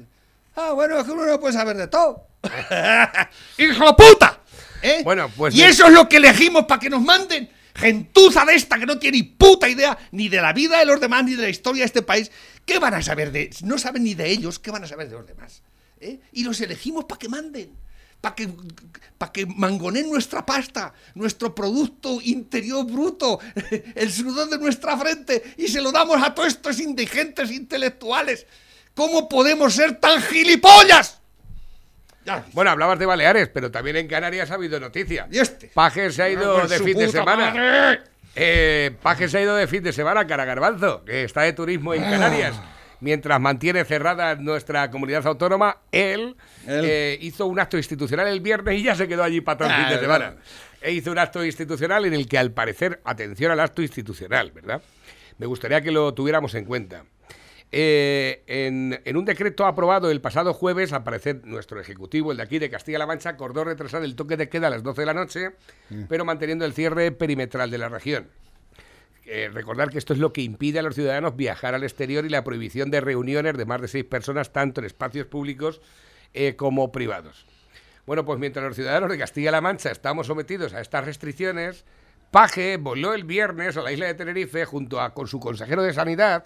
[0.57, 2.29] Ah, bueno, es que uno no puede saber de todo.
[3.59, 4.13] ¡Hijo puta!
[4.85, 5.01] ¿Eh?
[5.03, 8.79] Bueno, pues y eso es lo que elegimos para que nos manden gentuza de esta
[8.79, 11.42] que no tiene ni puta idea ni de la vida de los demás ni de
[11.42, 12.31] la historia de este país.
[12.66, 13.51] ¿Qué van a saber de.?
[13.62, 15.62] No saben ni de ellos, ¿qué van a saber de los demás?
[16.01, 16.20] ¿Eh?
[16.33, 17.73] Y los elegimos para que manden.
[18.20, 18.49] Para que,
[19.18, 23.38] pa' que mangonen nuestra pasta, nuestro producto interior bruto,
[23.94, 28.47] el sudor de nuestra frente, y se lo damos a todos estos indigentes intelectuales.
[28.94, 31.20] ¿Cómo podemos ser tan gilipollas?
[32.53, 35.27] Bueno, hablabas de Baleares, pero también en Canarias ha habido noticia.
[35.31, 35.69] ¿Y este?
[35.69, 37.51] Paje se ha ido Ah, de fin de semana.
[37.53, 38.01] madre.
[38.37, 41.95] Eh, Paje se ha ido de fin de semana a Caragarbanzo, que está de turismo
[41.95, 42.11] en Ah.
[42.11, 42.55] Canarias.
[43.01, 48.83] Mientras mantiene cerrada nuestra comunidad autónoma, él, eh, hizo un acto institucional el viernes y
[48.85, 50.35] ya se quedó allí para todo el fin de Ah, semana.
[50.81, 54.81] E hizo un acto institucional en el que, al parecer, atención al acto institucional, ¿verdad?
[55.39, 57.05] Me gustaría que lo tuviéramos en cuenta.
[57.77, 62.45] Eh, en, en un decreto aprobado el pasado jueves, al parecer nuestro ejecutivo, el de
[62.45, 65.13] aquí de Castilla-La Mancha, acordó retrasar el toque de queda a las 12 de la
[65.13, 65.51] noche,
[66.09, 68.29] pero manteniendo el cierre perimetral de la región.
[69.27, 72.29] Eh, recordar que esto es lo que impide a los ciudadanos viajar al exterior y
[72.29, 75.81] la prohibición de reuniones de más de seis personas, tanto en espacios públicos
[76.33, 77.45] eh, como privados.
[78.07, 81.85] Bueno, pues mientras los ciudadanos de Castilla-La Mancha estamos sometidos a estas restricciones,
[82.31, 85.93] Paje voló el viernes a la isla de Tenerife junto a con su consejero de
[85.93, 86.45] Sanidad,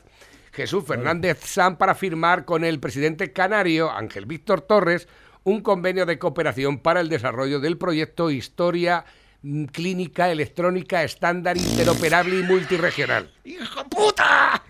[0.59, 5.07] Jesús Fernández San, para firmar con el presidente canario, Ángel Víctor Torres,
[5.44, 9.05] un convenio de cooperación para el desarrollo del proyecto Historia
[9.42, 13.33] mm, Clínica Electrónica Estándar Interoperable y Multiregional.
[13.44, 14.61] ¡Hijo puta!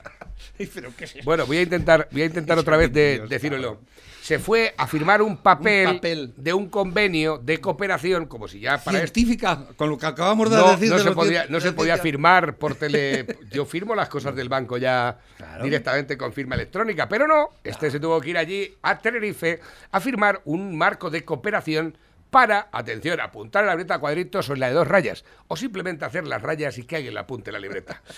[0.75, 1.25] Pero ¿qué es eso?
[1.25, 3.81] Bueno, voy a intentar, voy a intentar otra vez de, decíroslo.
[4.29, 6.35] Se fue a firmar un papel, Un papel.
[6.37, 10.51] de un convenio de cooperación, como si ya para esto- Científica, con lo que acabamos
[10.51, 10.91] de no, decir.
[10.91, 13.25] no de se podía, no se podía firmar por tele.
[13.51, 15.17] Yo firmo las cosas del banco ya
[15.63, 17.49] directamente con firma electrónica, pero no.
[17.65, 19.61] Este se tuvo que ir allí a Tenerife
[19.93, 21.97] a firmar un marco de cooperación
[22.29, 25.57] para, atención, apuntar en la libreta a cuadritos o en la de dos rayas, o
[25.57, 28.03] simplemente hacer las rayas y que alguien la apunte en la libreta.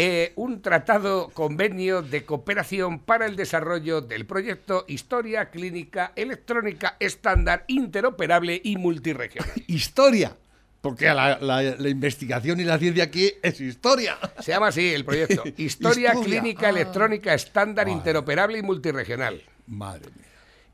[0.00, 7.64] Eh, un tratado convenio de cooperación para el desarrollo del proyecto Historia Clínica Electrónica Estándar
[7.66, 9.50] Interoperable y Multiregional.
[9.66, 10.36] Historia.
[10.80, 14.16] Porque la, la- la investigación y la ciencia aquí es historia.
[14.38, 15.42] Se llama así el proyecto.
[15.56, 16.70] Historia, Historia, Clínica ah.
[16.70, 19.42] Electrónica Estándar Interoperable y Multiregional.
[19.66, 20.26] Madre mía.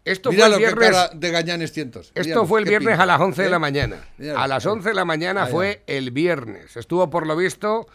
[0.05, 0.91] Esto Mira fue lo el que viernes.
[0.91, 2.13] cara de gañanes cientos.
[2.15, 3.51] Esto fue el viernes pinta, a las 11 de ¿eh?
[3.51, 3.97] la mañana.
[4.37, 4.69] A las eh.
[4.69, 6.77] 11 de la mañana fue el viernes.
[6.77, 7.87] Estuvo, por lo visto,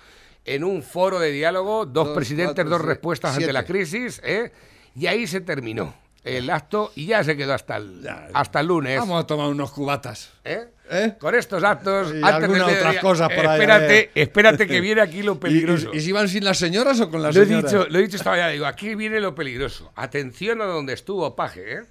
[0.45, 4.51] en un foro de diálogo, dos, Dos, presidentes, cuatro, dos respuestas ante la crisis, ¿eh?
[4.95, 8.99] y ahí se terminó el acto y ya se quedó hasta el, hasta el lunes.
[8.99, 10.31] Vamos a tomar unos cubatas.
[10.43, 10.67] ¿Eh?
[10.91, 11.13] ¿Eh?
[11.19, 14.11] Con estos actos, Y antes algunas otras cosas por ahí, espérate, eh.
[14.15, 15.91] espérate que viene aquí lo ¿Y- peligroso.
[15.93, 18.01] ¿Y, y si van sin las señoras o con las lo, he dicho, lo he
[18.01, 19.91] dicho esta mañana, digo, aquí viene lo peligroso.
[19.95, 21.81] Atención a donde estuvo Paje, ¿eh?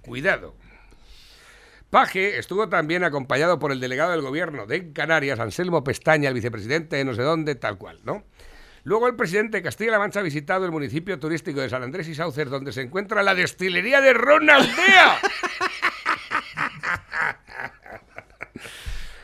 [0.00, 0.54] Cuidado.
[1.90, 6.96] Paje estuvo también acompañado por el delegado del gobierno de Canarias, Anselmo Pestaña, el vicepresidente
[6.96, 8.24] de no sé dónde, tal cual, ¿no?
[8.82, 12.14] Luego el presidente de Castilla-La Mancha ha visitado el municipio turístico de San Andrés y
[12.14, 15.18] Sauces, donde se encuentra la destilería de Ron Aldea.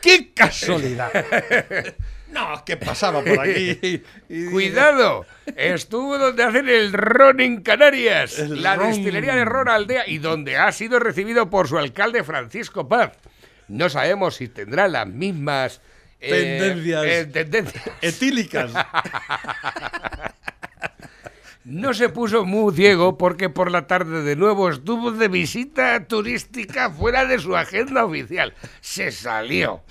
[0.01, 1.11] ¡Qué casualidad!
[2.33, 3.79] no, ¿qué pasaba por aquí?
[4.29, 8.89] Y- Cuidado, estuvo donde hacen el ron en Canarias, El la ron.
[8.89, 13.11] destilería de ron Aldea, y donde ha sido recibido por su alcalde Francisco Paz.
[13.67, 15.81] No sabemos si tendrá las mismas
[16.19, 17.05] eh, Tendencias.
[17.05, 17.85] eh, tendencias.
[18.01, 18.71] Etílicas.
[21.65, 26.89] No se puso muy ciego porque por la tarde de nuevo estuvo de visita turística
[26.89, 28.53] fuera de su agenda oficial.
[28.81, 29.81] Se salió.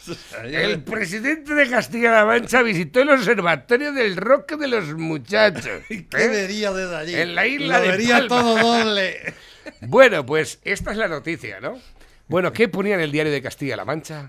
[0.44, 5.82] El presidente de Castilla-La Mancha visitó el observatorio del Roque de los Muchachos.
[5.88, 6.28] ¿Qué ¿eh?
[6.28, 7.14] vería desde allí?
[7.14, 8.28] En la isla Lo de vería Palma.
[8.28, 9.34] todo doble.
[9.80, 11.78] Bueno, pues esta es la noticia, ¿no?
[12.28, 14.28] Bueno, ¿qué ponía en el diario de Castilla-La Mancha?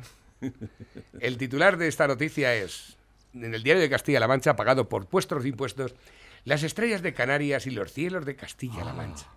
[1.19, 2.95] El titular de esta noticia es,
[3.33, 5.93] en el diario de Castilla-La Mancha, pagado por vuestros impuestos,
[6.45, 9.27] las estrellas de Canarias y los cielos de Castilla-La Mancha.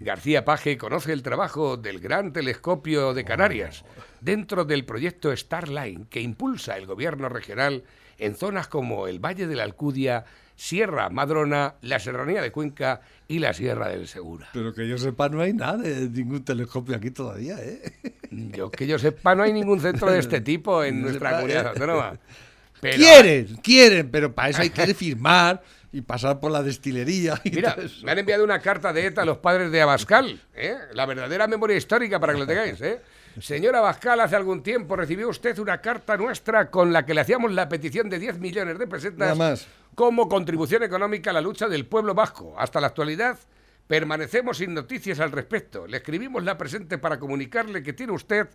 [0.00, 3.84] García Paje conoce el trabajo del gran telescopio de Canarias
[4.20, 7.82] dentro del proyecto Starline que impulsa el gobierno regional
[8.18, 13.38] en zonas como el Valle de la Alcudia, Sierra Madrona, la Serranía de Cuenca y
[13.40, 14.48] la Sierra del Segura.
[14.52, 17.82] Pero que yo sepa, no hay nada de ningún telescopio aquí todavía, ¿eh?
[18.30, 21.40] Yo que yo sepa, no hay ningún centro de este tipo en No nuestra sepa,
[21.40, 21.68] comunidad eh.
[21.70, 22.18] autónoma.
[22.80, 27.40] Pero- quieren, quieren, pero para eso hay que firmar y pasar por la destilería.
[27.44, 28.04] Y Mira, todo eso.
[28.04, 30.76] me han enviado una carta de ETA a los padres de Abascal, ¿eh?
[30.92, 32.80] la verdadera memoria histórica para que lo tengáis.
[32.80, 33.00] ¿eh?
[33.40, 37.52] Señor Abascal, hace algún tiempo recibió usted una carta nuestra con la que le hacíamos
[37.52, 39.66] la petición de 10 millones de pesetas más.
[39.94, 42.54] como contribución económica a la lucha del pueblo vasco.
[42.58, 43.38] Hasta la actualidad
[43.86, 45.86] permanecemos sin noticias al respecto.
[45.86, 48.48] Le escribimos la presente para comunicarle que tiene usted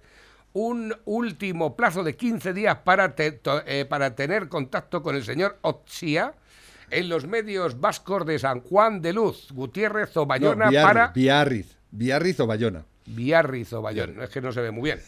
[0.53, 5.23] un último plazo de 15 días para, te- to- eh, para tener contacto con el
[5.23, 6.33] señor Otsia
[6.91, 11.07] en los medios vascos de San Juan de Luz, Gutiérrez o Bayona No, para...
[11.09, 12.85] Biarritz, Biarritz o Bayona.
[13.05, 14.99] Biarritz o Bayona, es que no se ve muy bien.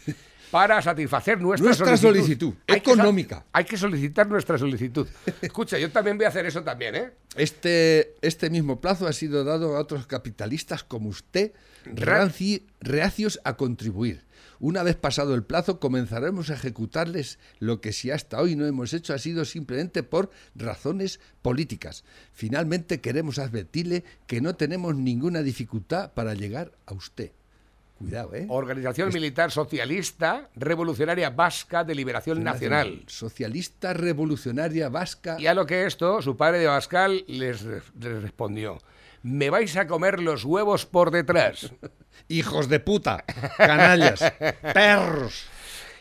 [0.50, 3.44] Para satisfacer nuestra, Nuestra solicitud, Hay que sa- económica.
[3.52, 5.06] hay que solicitar nuestra solicitud.
[5.42, 7.10] Escucha, yo también voy a hacer eso también, ¿eh?
[7.34, 11.52] Este, este mismo plazo ha sido dado a otros capitalistas como usted,
[12.80, 14.22] reacios a contribuir.
[14.64, 18.94] Una vez pasado el plazo, comenzaremos a ejecutarles lo que si hasta hoy no hemos
[18.94, 22.02] hecho ha sido simplemente por razones políticas.
[22.32, 27.32] Finalmente queremos advertirle que no tenemos ninguna dificultad para llegar a usted.
[27.98, 28.46] Cuidado, ¿eh?
[28.48, 33.02] Organización Militar Socialista Revolucionaria Vasca de Liberación Nacional.
[33.06, 35.36] Socialista Revolucionaria Vasca.
[35.38, 38.78] Y a lo que esto, su padre de Abascal les, re- les respondió,
[39.24, 41.72] me vais a comer los huevos por detrás.
[42.28, 43.24] Hijos de puta,
[43.56, 44.22] canallas,
[44.74, 45.46] perros.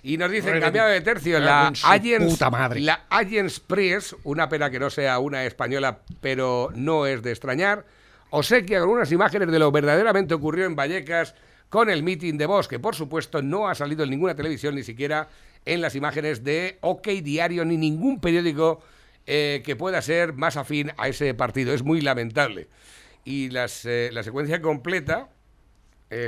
[0.04, 2.82] Y nos dicen, cambiado de tercio, la Agents, puta madre.
[2.82, 7.86] la Agents Press, una pena que no sea una española, pero no es de extrañar,
[8.30, 11.34] obsequia con unas imágenes de lo verdaderamente ocurrió en Vallecas
[11.70, 14.84] con el meeting de Vox, que por supuesto no ha salido en ninguna televisión, ni
[14.84, 15.30] siquiera
[15.64, 18.82] en las imágenes de OK Diario, ni ningún periódico
[19.26, 21.74] eh, que pueda ser más afín a ese partido.
[21.74, 22.68] Es muy lamentable
[23.26, 25.30] y las, eh, la secuencia completa.
[26.10, 26.28] Eh,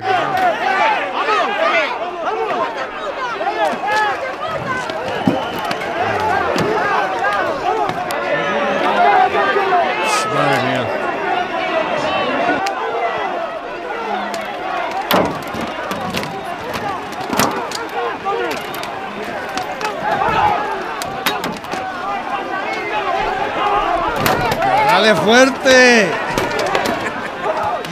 [24.88, 26.25] ¡Dale fuerte!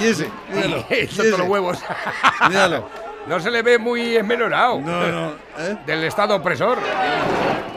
[0.03, 0.85] Y ese, míralo.
[0.89, 1.79] Y y los huevos.
[2.49, 2.89] Míralo.
[3.27, 4.79] No se le ve muy esmenorado.
[4.81, 5.29] No, no.
[5.57, 5.77] ¿eh?
[5.85, 6.77] Del estado opresor.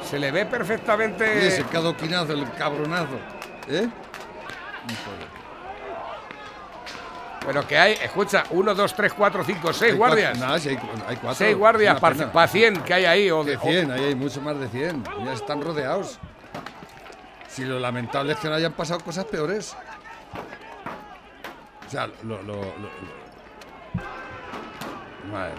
[0.09, 1.47] Se le ve Y perfectamente.
[1.47, 3.17] ese cadoquinazo, el cabronazo.
[3.69, 3.89] ¿Eh?
[7.47, 10.31] Pero que hay, escucha, 1, 2, 3, 4, 5, 6 Hay guardias.
[10.37, 11.35] cuatro- no, sí, hay, hay cuatro.
[11.35, 12.49] 6 guardias para pena.
[12.49, 13.31] 100 que hay ahí.
[13.31, 15.05] O De 100, ahí hay mucho más de 100.
[15.25, 16.19] Ya están rodeados.
[17.49, 19.77] Si lo lamentable es que no hayan pasado cosas peores.
[21.87, 22.43] O sea, lo.
[22.43, 23.07] lo, lo- lo-
[25.33, 25.55] Madre.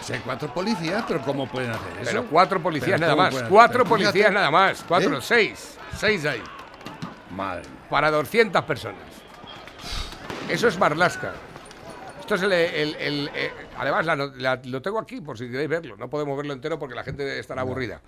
[0.00, 2.10] O sea, cuatro policías, pero ¿cómo pueden hacer eso?
[2.10, 3.48] Pero cuatro policías Pero nada ¿cómo más.
[3.50, 4.84] Cuatro Pero fíjate, policías nada más.
[4.86, 5.22] Cuatro, ¿eh?
[5.22, 5.78] seis.
[5.98, 6.42] Seis hay.
[7.30, 7.80] Madre mía.
[7.90, 9.00] Para 200 personas.
[10.48, 11.32] Eso es Marlasca.
[12.20, 12.52] Esto es el.
[12.52, 15.96] el- el- eh, además, la no- la- lo tengo aquí por si queréis verlo.
[15.96, 18.00] No podemos verlo entero porque la gente estará aburrida.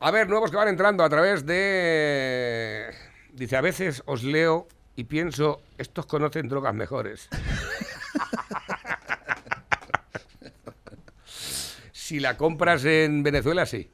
[0.00, 2.94] A ver, nuevos que van entrando a través de.
[3.32, 7.28] Dice, a veces os leo y pienso, estos conocen drogas mejores.
[11.92, 13.90] si la compras en Venezuela, sí.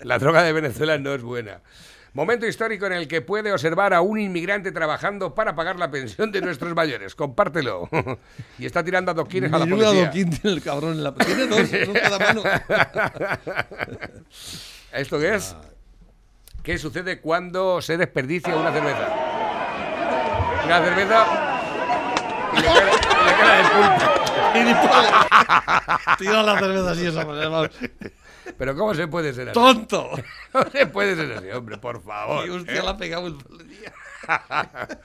[0.00, 1.60] la droga de Venezuela no es buena.
[2.14, 6.30] Momento histórico en el que puede observar a un inmigrante trabajando para pagar la pensión
[6.30, 7.14] de nuestros mayores.
[7.14, 7.88] Compártelo.
[8.58, 10.02] y está tirando adoquines a la policía.
[10.02, 11.14] adoquín tiene el cabrón en la...
[11.14, 12.42] Tiene dos, dos en cada mano.
[14.92, 15.56] ¿Esto qué es?
[16.62, 19.08] ¿Qué sucede cuando se desperdicia una cerveza?
[20.64, 21.26] Una cerveza
[22.52, 24.22] y le cae, y le cae el pulpo.
[26.18, 27.68] Tira la cerveza así esa manera.
[28.56, 29.54] Pero ¿cómo se puede ser así?
[29.54, 30.10] ¡Tonto!
[30.54, 32.46] No se puede ser así, hombre, por favor.
[32.46, 32.82] Y usted ¿eh?
[32.82, 33.38] la ha pegado el
[33.68, 33.92] día.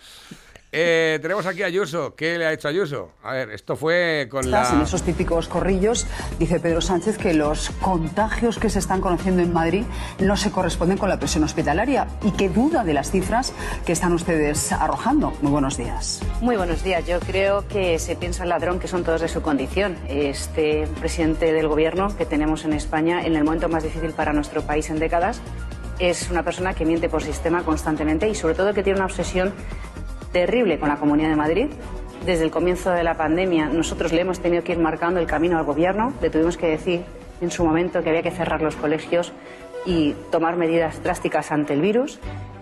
[0.80, 2.14] Eh, tenemos aquí a Ayuso.
[2.14, 3.10] ¿Qué le ha hecho Ayuso?
[3.24, 4.84] A ver, esto fue con Estás En la...
[4.84, 6.06] esos típicos corrillos,
[6.38, 9.86] dice Pedro Sánchez que los contagios que se están conociendo en Madrid
[10.20, 13.54] no se corresponden con la presión hospitalaria y que duda de las cifras
[13.88, 15.34] que están ustedes arrojando.
[15.42, 16.22] Muy buenos días.
[16.42, 17.08] Muy buenos días.
[17.08, 19.98] Yo creo que se piensa el ladrón que son todos de su condición.
[20.08, 24.62] Este presidente del gobierno que tenemos en España en el momento más difícil para nuestro
[24.62, 25.42] país en décadas
[25.98, 29.52] es una persona que miente por sistema constantemente y sobre todo que tiene una obsesión
[30.32, 31.68] terrible con la Comunidad de Madrid.
[32.26, 35.58] Desde el comienzo de la pandemia nosotros le hemos tenido que ir marcando el camino
[35.58, 36.14] al gobierno.
[36.22, 37.02] Le tuvimos que decir
[37.42, 39.32] en su momento que había que cerrar los colegios
[39.86, 42.20] y tomar medidas drásticas ante el virus.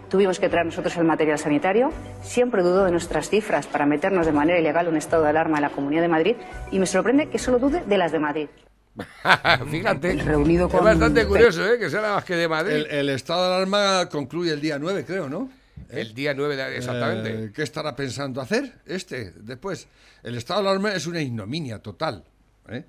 [0.09, 1.91] Tuvimos que traer nosotros el material sanitario.
[2.21, 5.63] Siempre dudo de nuestras cifras para meternos de manera ilegal un estado de alarma en
[5.63, 6.35] la Comunidad de Madrid
[6.71, 8.47] y me sorprende que solo dude de las de Madrid.
[9.71, 10.13] Fíjate.
[10.25, 11.79] Reunido Es con- bastante curioso, ¿eh?
[11.79, 12.73] Que sea nada más que de Madrid.
[12.75, 15.49] El, el estado de alarma concluye el día 9, creo, ¿no?
[15.89, 16.77] El día 9 de...
[16.77, 17.45] Exactamente.
[17.45, 19.87] Eh, ¿Qué estará pensando hacer este después?
[20.23, 22.23] El estado de alarma es una ignominia total.
[22.69, 22.83] ¿eh?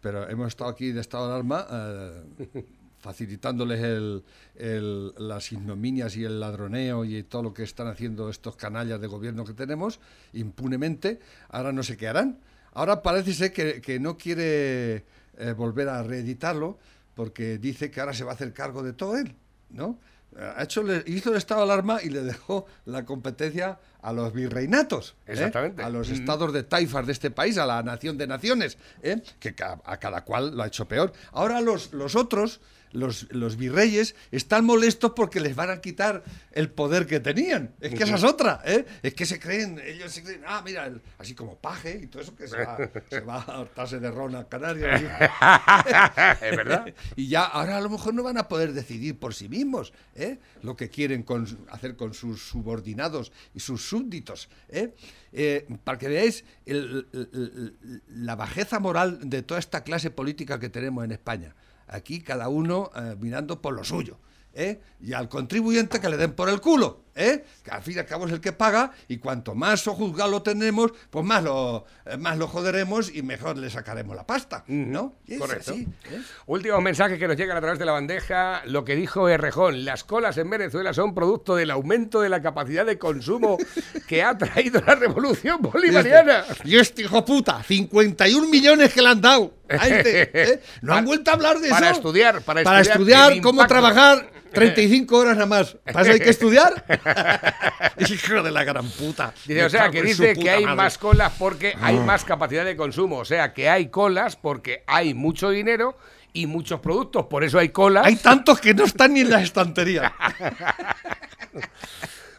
[0.00, 2.64] Pero hemos estado aquí de estado de alarma eh,
[3.00, 4.22] facilitándoles el-
[4.56, 9.06] el- las ignominias y el ladroneo y todo lo que están haciendo estos canallas de
[9.06, 9.98] gobierno que tenemos
[10.32, 11.20] impunemente.
[11.48, 12.38] Ahora no sé qué harán.
[12.74, 15.04] Ahora parece ser que, que no quiere
[15.38, 16.78] eh, volver a reeditarlo
[17.14, 19.34] porque dice que ahora se va a hacer cargo de todo él,
[19.70, 19.98] ¿no?
[20.36, 24.12] Eh, Ha hecho, le- hizo el estado de alarma y le dejó la competencia a
[24.12, 25.14] los virreinatos.
[25.26, 25.32] ¿eh?
[25.32, 25.82] Exactamente.
[25.82, 26.14] A los Mm.
[26.14, 29.22] estados de taifas de este país, a la nación de naciones, ¿eh?
[29.38, 31.12] que ca- a cada cual lo ha hecho peor.
[31.32, 32.60] Ahora los, los otros,
[32.92, 36.22] los, los virreyes, están molestos porque les van a quitar
[36.52, 37.74] el poder que tenían.
[37.80, 38.60] Es que esa es otra.
[38.64, 38.84] ¿eh?
[39.02, 42.22] Es que se creen, ellos se creen, ah, mira, el- así como paje y todo
[42.22, 42.78] eso que se va,
[43.10, 45.00] se va a hartarse de ron a Canarias.
[46.42, 46.86] Es verdad.
[47.16, 50.38] Y ya ahora a lo mejor no van a poder decidir por sí mismos ¿eh?
[50.62, 54.48] lo que quieren con- hacer con sus subordinados y sus súbditos.
[54.68, 54.94] ¿eh?
[55.32, 60.58] Eh, para que veáis el- el- el- la bajeza moral de toda esta clase política
[60.60, 61.54] que tenemos en España.
[61.92, 64.18] Aquí cada uno eh, mirando por lo suyo.
[64.54, 64.80] ¿eh?
[65.00, 67.00] Y al contribuyente que le den por el culo.
[67.14, 67.44] ¿Eh?
[67.62, 70.42] Que al fin y al cabo es el que paga y cuanto más sojuzgado lo
[70.42, 74.64] tenemos, pues más lo, eh, más lo joderemos y mejor le sacaremos la pasta.
[74.66, 75.14] ¿no?
[75.26, 75.72] Y es Correcto.
[75.72, 76.20] así, ¿eh?
[76.46, 78.62] Últimos mensajes que nos llegan a través de la bandeja.
[78.66, 82.84] Lo que dijo Errejón, las colas en Venezuela son producto del aumento de la capacidad
[82.86, 83.58] de consumo
[84.08, 86.44] que ha traído la revolución bolivariana.
[86.64, 89.54] Y este hijo puta, 51 millones que le han dado.
[89.68, 90.62] a este, ¿eh?
[90.82, 91.96] No han vuelto a hablar de Para eso.
[91.96, 95.76] estudiar, para Para estudiar estudiar el cómo trabajar 35 horas nada más.
[95.84, 96.84] ¿Para eso hay que estudiar?
[97.98, 99.32] hijo de la gran puta.
[99.46, 100.76] Dice, o sea, que dice que hay madre.
[100.76, 102.04] más colas porque hay Ah.
[102.04, 103.18] más capacidad de consumo.
[103.18, 105.96] O sea, que hay colas porque hay mucho dinero
[106.32, 107.26] y muchos productos.
[107.26, 108.06] Por eso hay colas.
[108.06, 110.12] Hay tantos que no están ni en la estantería.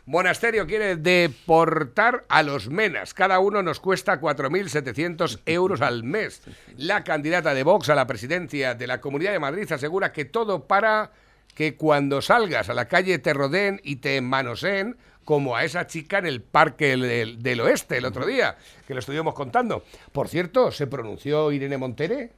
[0.05, 3.14] Monasterio quiere deportar a los menas.
[3.14, 6.41] Cada uno nos cuesta 4.700 euros al mes.
[6.76, 10.66] La candidata de Vox a la presidencia de la Comunidad de Madrid asegura que todo
[10.68, 11.11] para
[11.56, 16.18] que cuando salgas a la calle te rodeen y te manosen como a esa chica
[16.18, 19.84] en el parque del, del oeste el otro día, que lo estuvimos contando.
[20.12, 22.32] Por cierto, ¿se pronunció Irene Montere?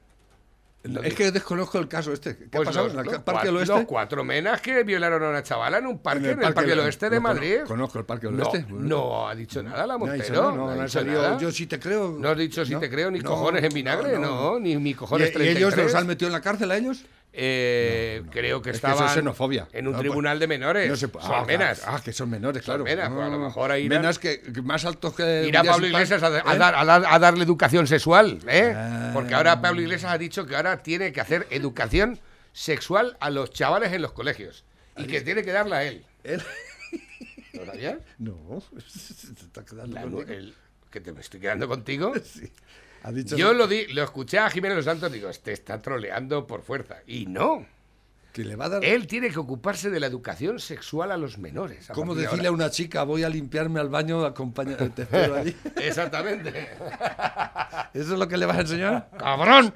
[1.04, 2.38] Es que desconozco el caso este.
[2.38, 3.74] ¿Qué ha Pues pasado los, en el los Parque cuatro, del Oeste?
[3.76, 6.80] los cuatro menas que violaron a una chavala en un parque, en el Parque, del
[6.82, 7.58] Oeste de Madrid.
[7.66, 8.66] Conozco el Parque del No, Oeste.
[8.70, 10.52] no ha dicho nada la No ha dicho Montero.
[10.52, 11.40] no, no ha no ha dicho.
[11.40, 12.16] Yo sí te creo.
[12.20, 15.34] No has dicho si te creo, ni cojones en vinagre, no, ni ¿Y, cojones y
[15.34, 15.58] 33.
[15.58, 17.04] ellos los han metido en la cárcel a ellos?
[17.38, 19.68] Eh, creo que Es que eso estaban es xenofobia.
[19.74, 20.90] en un No, tribunal de menores.
[20.90, 21.82] No se puede- Son ah, menas.
[21.86, 22.84] Ah, que son menores, Son claro.
[22.86, 25.46] menas, pues a lo Ah, mejor ahí irán- Menas que, que más altos que.
[25.48, 26.58] Irá Pablo Iglesias a, a ¿eh?
[26.58, 28.74] dar- a dar- a darle educación sexual, ¿eh?
[28.76, 29.12] Ah.
[29.14, 32.20] Porque ahora Pablo Iglesias ha dicho que ahora tiene que hacer educación
[32.54, 34.64] sexual a los chavales en los colegios.
[34.98, 36.06] Y que tiene que darla a él.
[36.24, 36.42] Él-
[37.54, 37.98] ¿Lo sabías?
[38.18, 40.22] No, se está quedando La- conmigo.
[40.22, 40.56] el-
[40.90, 42.14] ¿Que te me estoy quedando contigo?
[43.06, 45.80] Ha dicho Yo lo, di, lo escuché a Jiménez Los Santos y digo, este está
[45.80, 46.98] troleando por fuerza.
[47.06, 47.64] Y no.
[48.34, 48.84] que le va a dar.
[48.84, 51.92] Él tiene que ocuparse de la educación sexual a los menores.
[51.92, 55.36] a ¿Cómo de decirle a una chica, voy a limpiarme al baño, acompaña, te espero
[55.36, 55.56] allí?
[55.76, 56.50] Exactamente.
[57.94, 59.10] ¿Eso es lo que le vas a enseñar?
[59.20, 59.72] ¡Cabrón!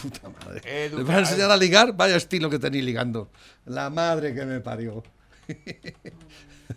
[0.00, 0.88] Puta madre.
[0.88, 1.92] ¿Le vas a enseñar a ligar?
[1.94, 3.30] Vaya estilo que tenéis ligando.
[3.66, 5.02] La madre que me parió.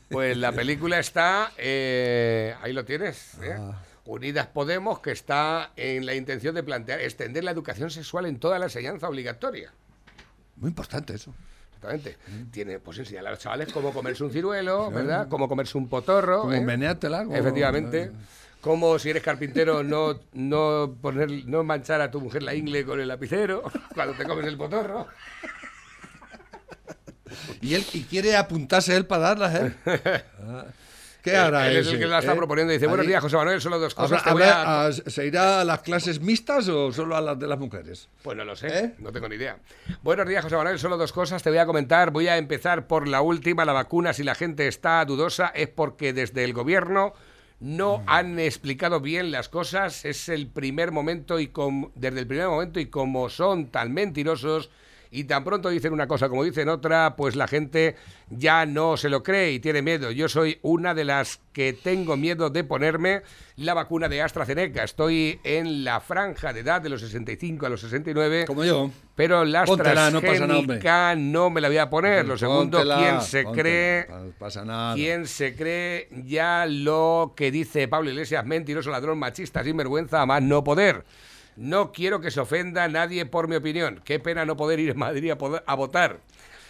[0.10, 3.56] Pues la película está, eh, ahí lo tienes, ¿eh?
[3.58, 3.82] Ah.
[4.10, 8.58] Unidas Podemos, que está en la intención de plantear extender la educación sexual en toda
[8.58, 9.72] la enseñanza obligatoria.
[10.56, 11.34] Muy importante eso.
[11.68, 12.18] Exactamente.
[12.52, 15.28] Tiene, pues enseñar a los chavales cómo comerse un ciruelo, ¿verdad?
[15.30, 16.42] Cómo comerse un potorro.
[16.42, 17.40] Como ¿eh?
[17.40, 18.12] Efectivamente.
[18.60, 23.00] Cómo si eres carpintero no, no poner, no manchar a tu mujer la ingle con
[23.00, 25.08] el lapicero cuando te comes el potorro.
[27.62, 29.74] Y él y quiere apuntarse él para darlas, ¿eh?
[31.22, 32.36] ¿Qué Él- hará él es el que la está eh?
[32.36, 32.72] proponiendo.
[32.72, 34.26] Dice, buenos días, José Manuel, solo dos cosas.
[34.26, 38.08] Habrá- a- ¿Se irá a las clases mixtas o solo a las de las mujeres?
[38.24, 38.94] Pues no lo sé, ¿Eh?
[39.00, 39.58] no tengo ni idea.
[40.02, 40.80] Buenos días, José Manuel.
[40.80, 42.12] Solo dos cosas te voy a comentar.
[42.12, 43.66] Voy a empezar por la última.
[43.66, 47.14] La vacuna, si la gente está dudosa, es porque desde el gobierno
[47.60, 50.06] no han explicado bien las cosas.
[50.06, 54.70] Es el primer momento y com- desde el primer momento y como son tan mentirosos
[55.12, 57.96] y tan pronto dicen una cosa como dicen otra, pues la gente
[58.30, 60.12] ya no se lo cree y tiene miedo.
[60.12, 63.24] Yo soy una de las que tengo miedo de ponerme
[63.56, 64.84] la vacuna de AstraZeneca.
[64.84, 68.46] Estoy en la franja de edad de los 65 a los 69.
[68.46, 68.92] Como yo.
[69.16, 70.20] Pero la Póntela, no.
[70.20, 72.28] AstraZeneca no me la voy a poner.
[72.28, 74.08] Lo segundo, Póntela, ¿quién se póntela, cree?
[74.38, 74.94] Pasa nada.
[74.94, 80.44] ¿Quién se cree ya lo que dice Pablo Iglesias, mentiroso, ladrón, machista, sinvergüenza, a más
[80.44, 81.04] no poder?
[81.60, 84.02] No quiero que se ofenda a nadie por mi opinión.
[84.06, 86.22] Qué pena no poder ir a Madrid a, poder- a votar.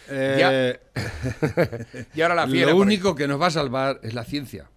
[0.08, 0.80] Eh,
[2.14, 2.72] Y ahora la fiera.
[2.72, 4.68] Lo único que nos va a salvar es la ciencia.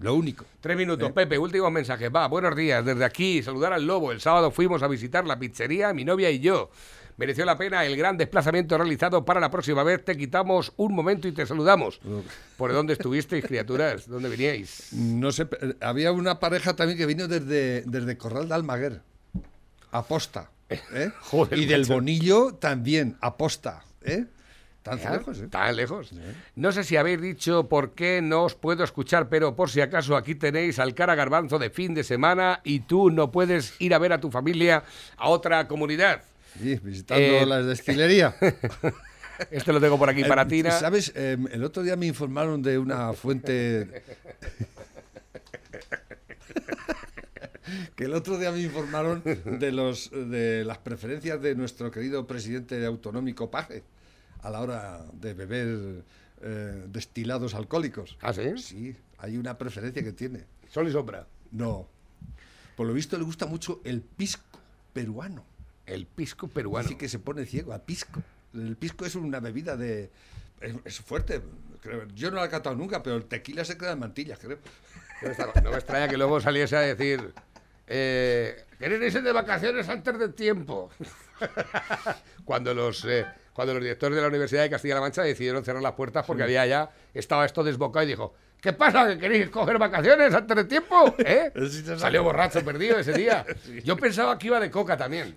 [0.00, 0.44] Lo único.
[0.60, 1.12] Tres minutos, Eh.
[1.14, 2.10] Pepe, últimos mensajes.
[2.14, 2.84] Va, buenos días.
[2.84, 4.12] Desde aquí, saludar al lobo.
[4.12, 6.70] El sábado fuimos a visitar la pizzería, mi novia y yo.
[7.16, 10.04] Mereció la pena el gran desplazamiento realizado para la próxima vez.
[10.04, 12.00] Te quitamos un momento y te saludamos.
[12.58, 14.06] ¿Por dónde estuvisteis, criaturas?
[14.08, 14.92] ¿Dónde veníais?
[14.92, 19.00] No sé, eh, había una pareja también que vino desde, desde Corral de Almaguer.
[19.94, 20.50] Aposta.
[20.70, 21.10] ¿eh?
[21.20, 21.94] Joder, y del macho.
[21.94, 23.84] Bonillo también, aposta.
[24.02, 24.24] ¿eh?
[24.82, 25.48] Tan Ya, lejos, ¿eh?
[25.48, 26.10] Tan lejos.
[26.56, 30.16] No sé si habéis dicho por qué no os puedo escuchar, pero por si acaso
[30.16, 33.98] aquí tenéis al cara garbanzo de fin de semana y tú no puedes ir a
[33.98, 34.82] ver a tu familia
[35.16, 36.22] a otra comunidad.
[36.60, 38.34] Sí, visitando Eh, la destilería.
[39.50, 40.70] Este lo tengo por aquí para Eh, Tina.
[40.70, 41.12] ¿Sabes?
[41.16, 44.02] Eh, el otro día me informaron de una fuente.
[47.96, 52.84] que el otro día me informaron de los de las preferencias de nuestro querido presidente
[52.84, 53.82] autonómico Paje
[54.42, 56.04] a la hora de beber
[56.42, 58.18] eh, destilados alcohólicos.
[58.20, 58.58] ¿Ah, sí?
[58.58, 60.44] Sí, hay una preferencia que tiene.
[60.68, 61.26] Sol y sombra.
[61.50, 61.88] No.
[62.76, 64.58] Por lo visto le gusta mucho el pisco
[64.92, 65.44] peruano.
[65.86, 66.88] El pisco peruano.
[66.88, 68.22] Dice que se pone ciego a pisco.
[68.52, 70.10] El pisco es una bebida de...
[70.60, 71.40] Es, es fuerte.
[71.80, 72.06] creo.
[72.14, 74.58] Yo no la he catado nunca, pero el tequila se queda en mantillas, creo.
[75.62, 77.32] No me extraña que luego saliese a decir,
[77.86, 80.90] eh, ¿queréis irse de vacaciones antes de tiempo?
[82.44, 85.92] cuando los eh, cuando los directores de la Universidad de Castilla-La Mancha decidieron cerrar las
[85.92, 89.06] puertas porque había ya, estaba esto desbocado y dijo, ¿qué pasa?
[89.06, 91.14] ¿Que queréis coger vacaciones antes de tiempo?
[91.18, 91.52] ¿Eh?
[91.70, 93.46] Sí, Salió borracho perdido ese día.
[93.84, 95.36] Yo pensaba que iba de coca también.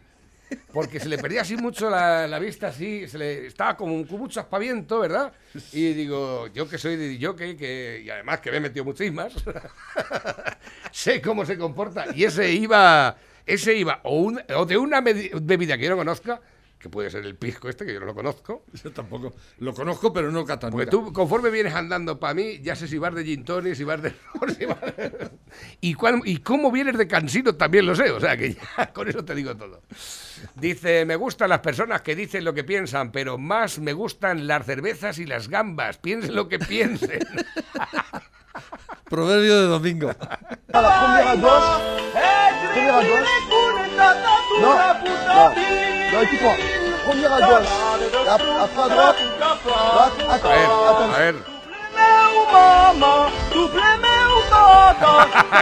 [0.71, 4.39] Porque se le perdía así mucho la, vista, así, se le estaba como con mucho
[4.39, 5.33] aspaviento, ¿verdad?
[5.73, 9.33] Y digo, yo que soy de jockey, que, y además que me he metido muchísimas,
[10.91, 12.05] sé cómo se comporta.
[12.15, 16.39] Y ese iba, ese iba o, un- o de una bebida que yo no conozca,
[16.79, 18.63] que puede ser el pisco este, que yo no lo conozco.
[18.83, 19.33] Yo tampoco.
[19.59, 20.71] Lo conozco, pero no catan.
[20.71, 23.83] Porque tú, conforme vienes andando para mí, ya sé si vas de gin tonic, si
[23.83, 24.11] vas de...
[24.57, 25.29] si vas de-
[25.81, 29.07] y, cuál- y cómo vienes de cansino también lo sé, o sea que ya con
[29.07, 29.81] eso te digo todo.
[30.55, 34.65] Dice, me gustan las personas que dicen lo que piensan, pero más me gustan las
[34.65, 35.97] cervezas y las gambas.
[35.97, 37.19] Piensen lo que piensen.
[39.09, 40.11] Proverbio de domingo.
[40.73, 40.91] A ver,
[50.99, 51.35] a ver.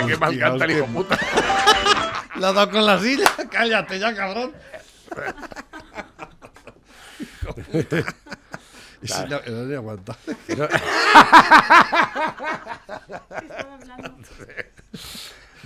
[0.07, 1.17] Qué mal canta el hijo puta.
[2.35, 3.31] La ha dado con la silla.
[3.49, 4.51] Cállate ya, cabrón.
[9.05, 10.17] Y si no, no le aguanta.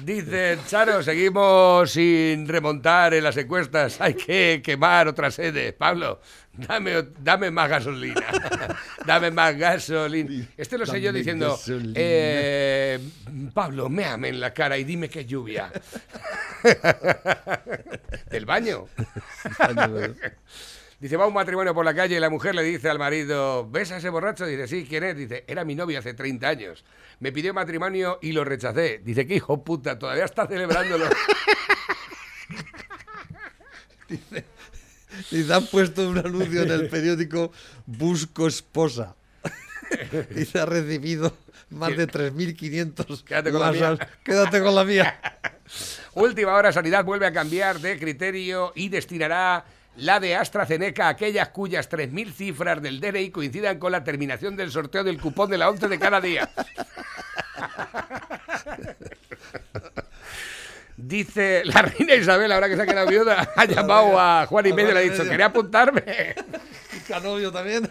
[0.04, 4.00] Dice Charo, seguimos sin remontar en las encuestas.
[4.02, 5.72] Hay que quemar otra sede.
[5.74, 6.22] Pablo,
[6.54, 8.26] dame, dame más gasolina.
[9.06, 10.48] dame más gasolina.
[10.58, 11.58] Este lo sé yo diciendo,
[11.96, 13.00] eh,
[13.54, 15.72] Pablo, méame en la cara y dime que es lluvia.
[18.30, 18.88] Del baño.
[21.00, 23.92] Dice, va un matrimonio por la calle y la mujer le dice al marido, ¿ves
[23.92, 24.46] a ese borracho?
[24.46, 25.16] Dice, sí, ¿quién es?
[25.16, 26.84] Dice, era mi novio hace 30 años.
[27.20, 29.00] Me pidió matrimonio y lo rechacé.
[29.04, 31.06] Dice, qué hijo puta, todavía está celebrándolo.
[35.32, 37.52] Y te han puesto un anuncio en el periódico
[37.86, 39.16] Busco esposa.
[40.52, 41.36] Se ha recibido
[41.70, 44.10] más de 3.500 Quédate con la mía.
[44.24, 45.20] Quédate con la mía.
[46.16, 49.66] Última hora, Sanidad vuelve a cambiar de criterio y destinará
[50.00, 55.04] la de AstraZeneca aquellas cuyas 3.000 cifras del DNI coincidan con la terminación del sorteo
[55.04, 56.50] del cupón de la 11 de cada día.
[60.96, 64.74] Dice la reina Isabel, ahora que se ha quedado viuda, ha llamado a Juan y
[64.74, 66.04] medio y le ha dicho, quería apuntarme.
[67.08, 67.90] Canovio también.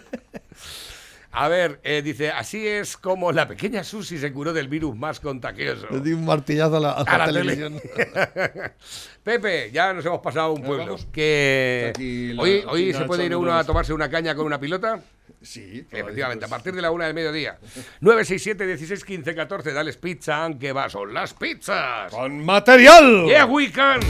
[1.31, 5.19] A ver, eh, dice, así es como la pequeña Susi se curó del virus más
[5.19, 5.85] contagioso.
[5.91, 7.79] Le di un martillazo a la, a la A la televisión.
[7.79, 8.71] tele.
[9.23, 10.85] Pepe, ya nos hemos pasado un pueblo.
[10.85, 11.05] vamos.
[11.11, 11.93] Que
[12.39, 15.01] hoy, hoy se puede ir uno a tomarse una caña con una pilota.
[15.41, 16.57] Sí, Efectivamente, a pues.
[16.57, 17.59] partir de la una del mediodía.
[18.01, 22.11] 967 16 15 14, dales pizza, aunque va, son las pizzas.
[22.11, 23.25] Con material.
[23.27, 23.99] Yeah, we can.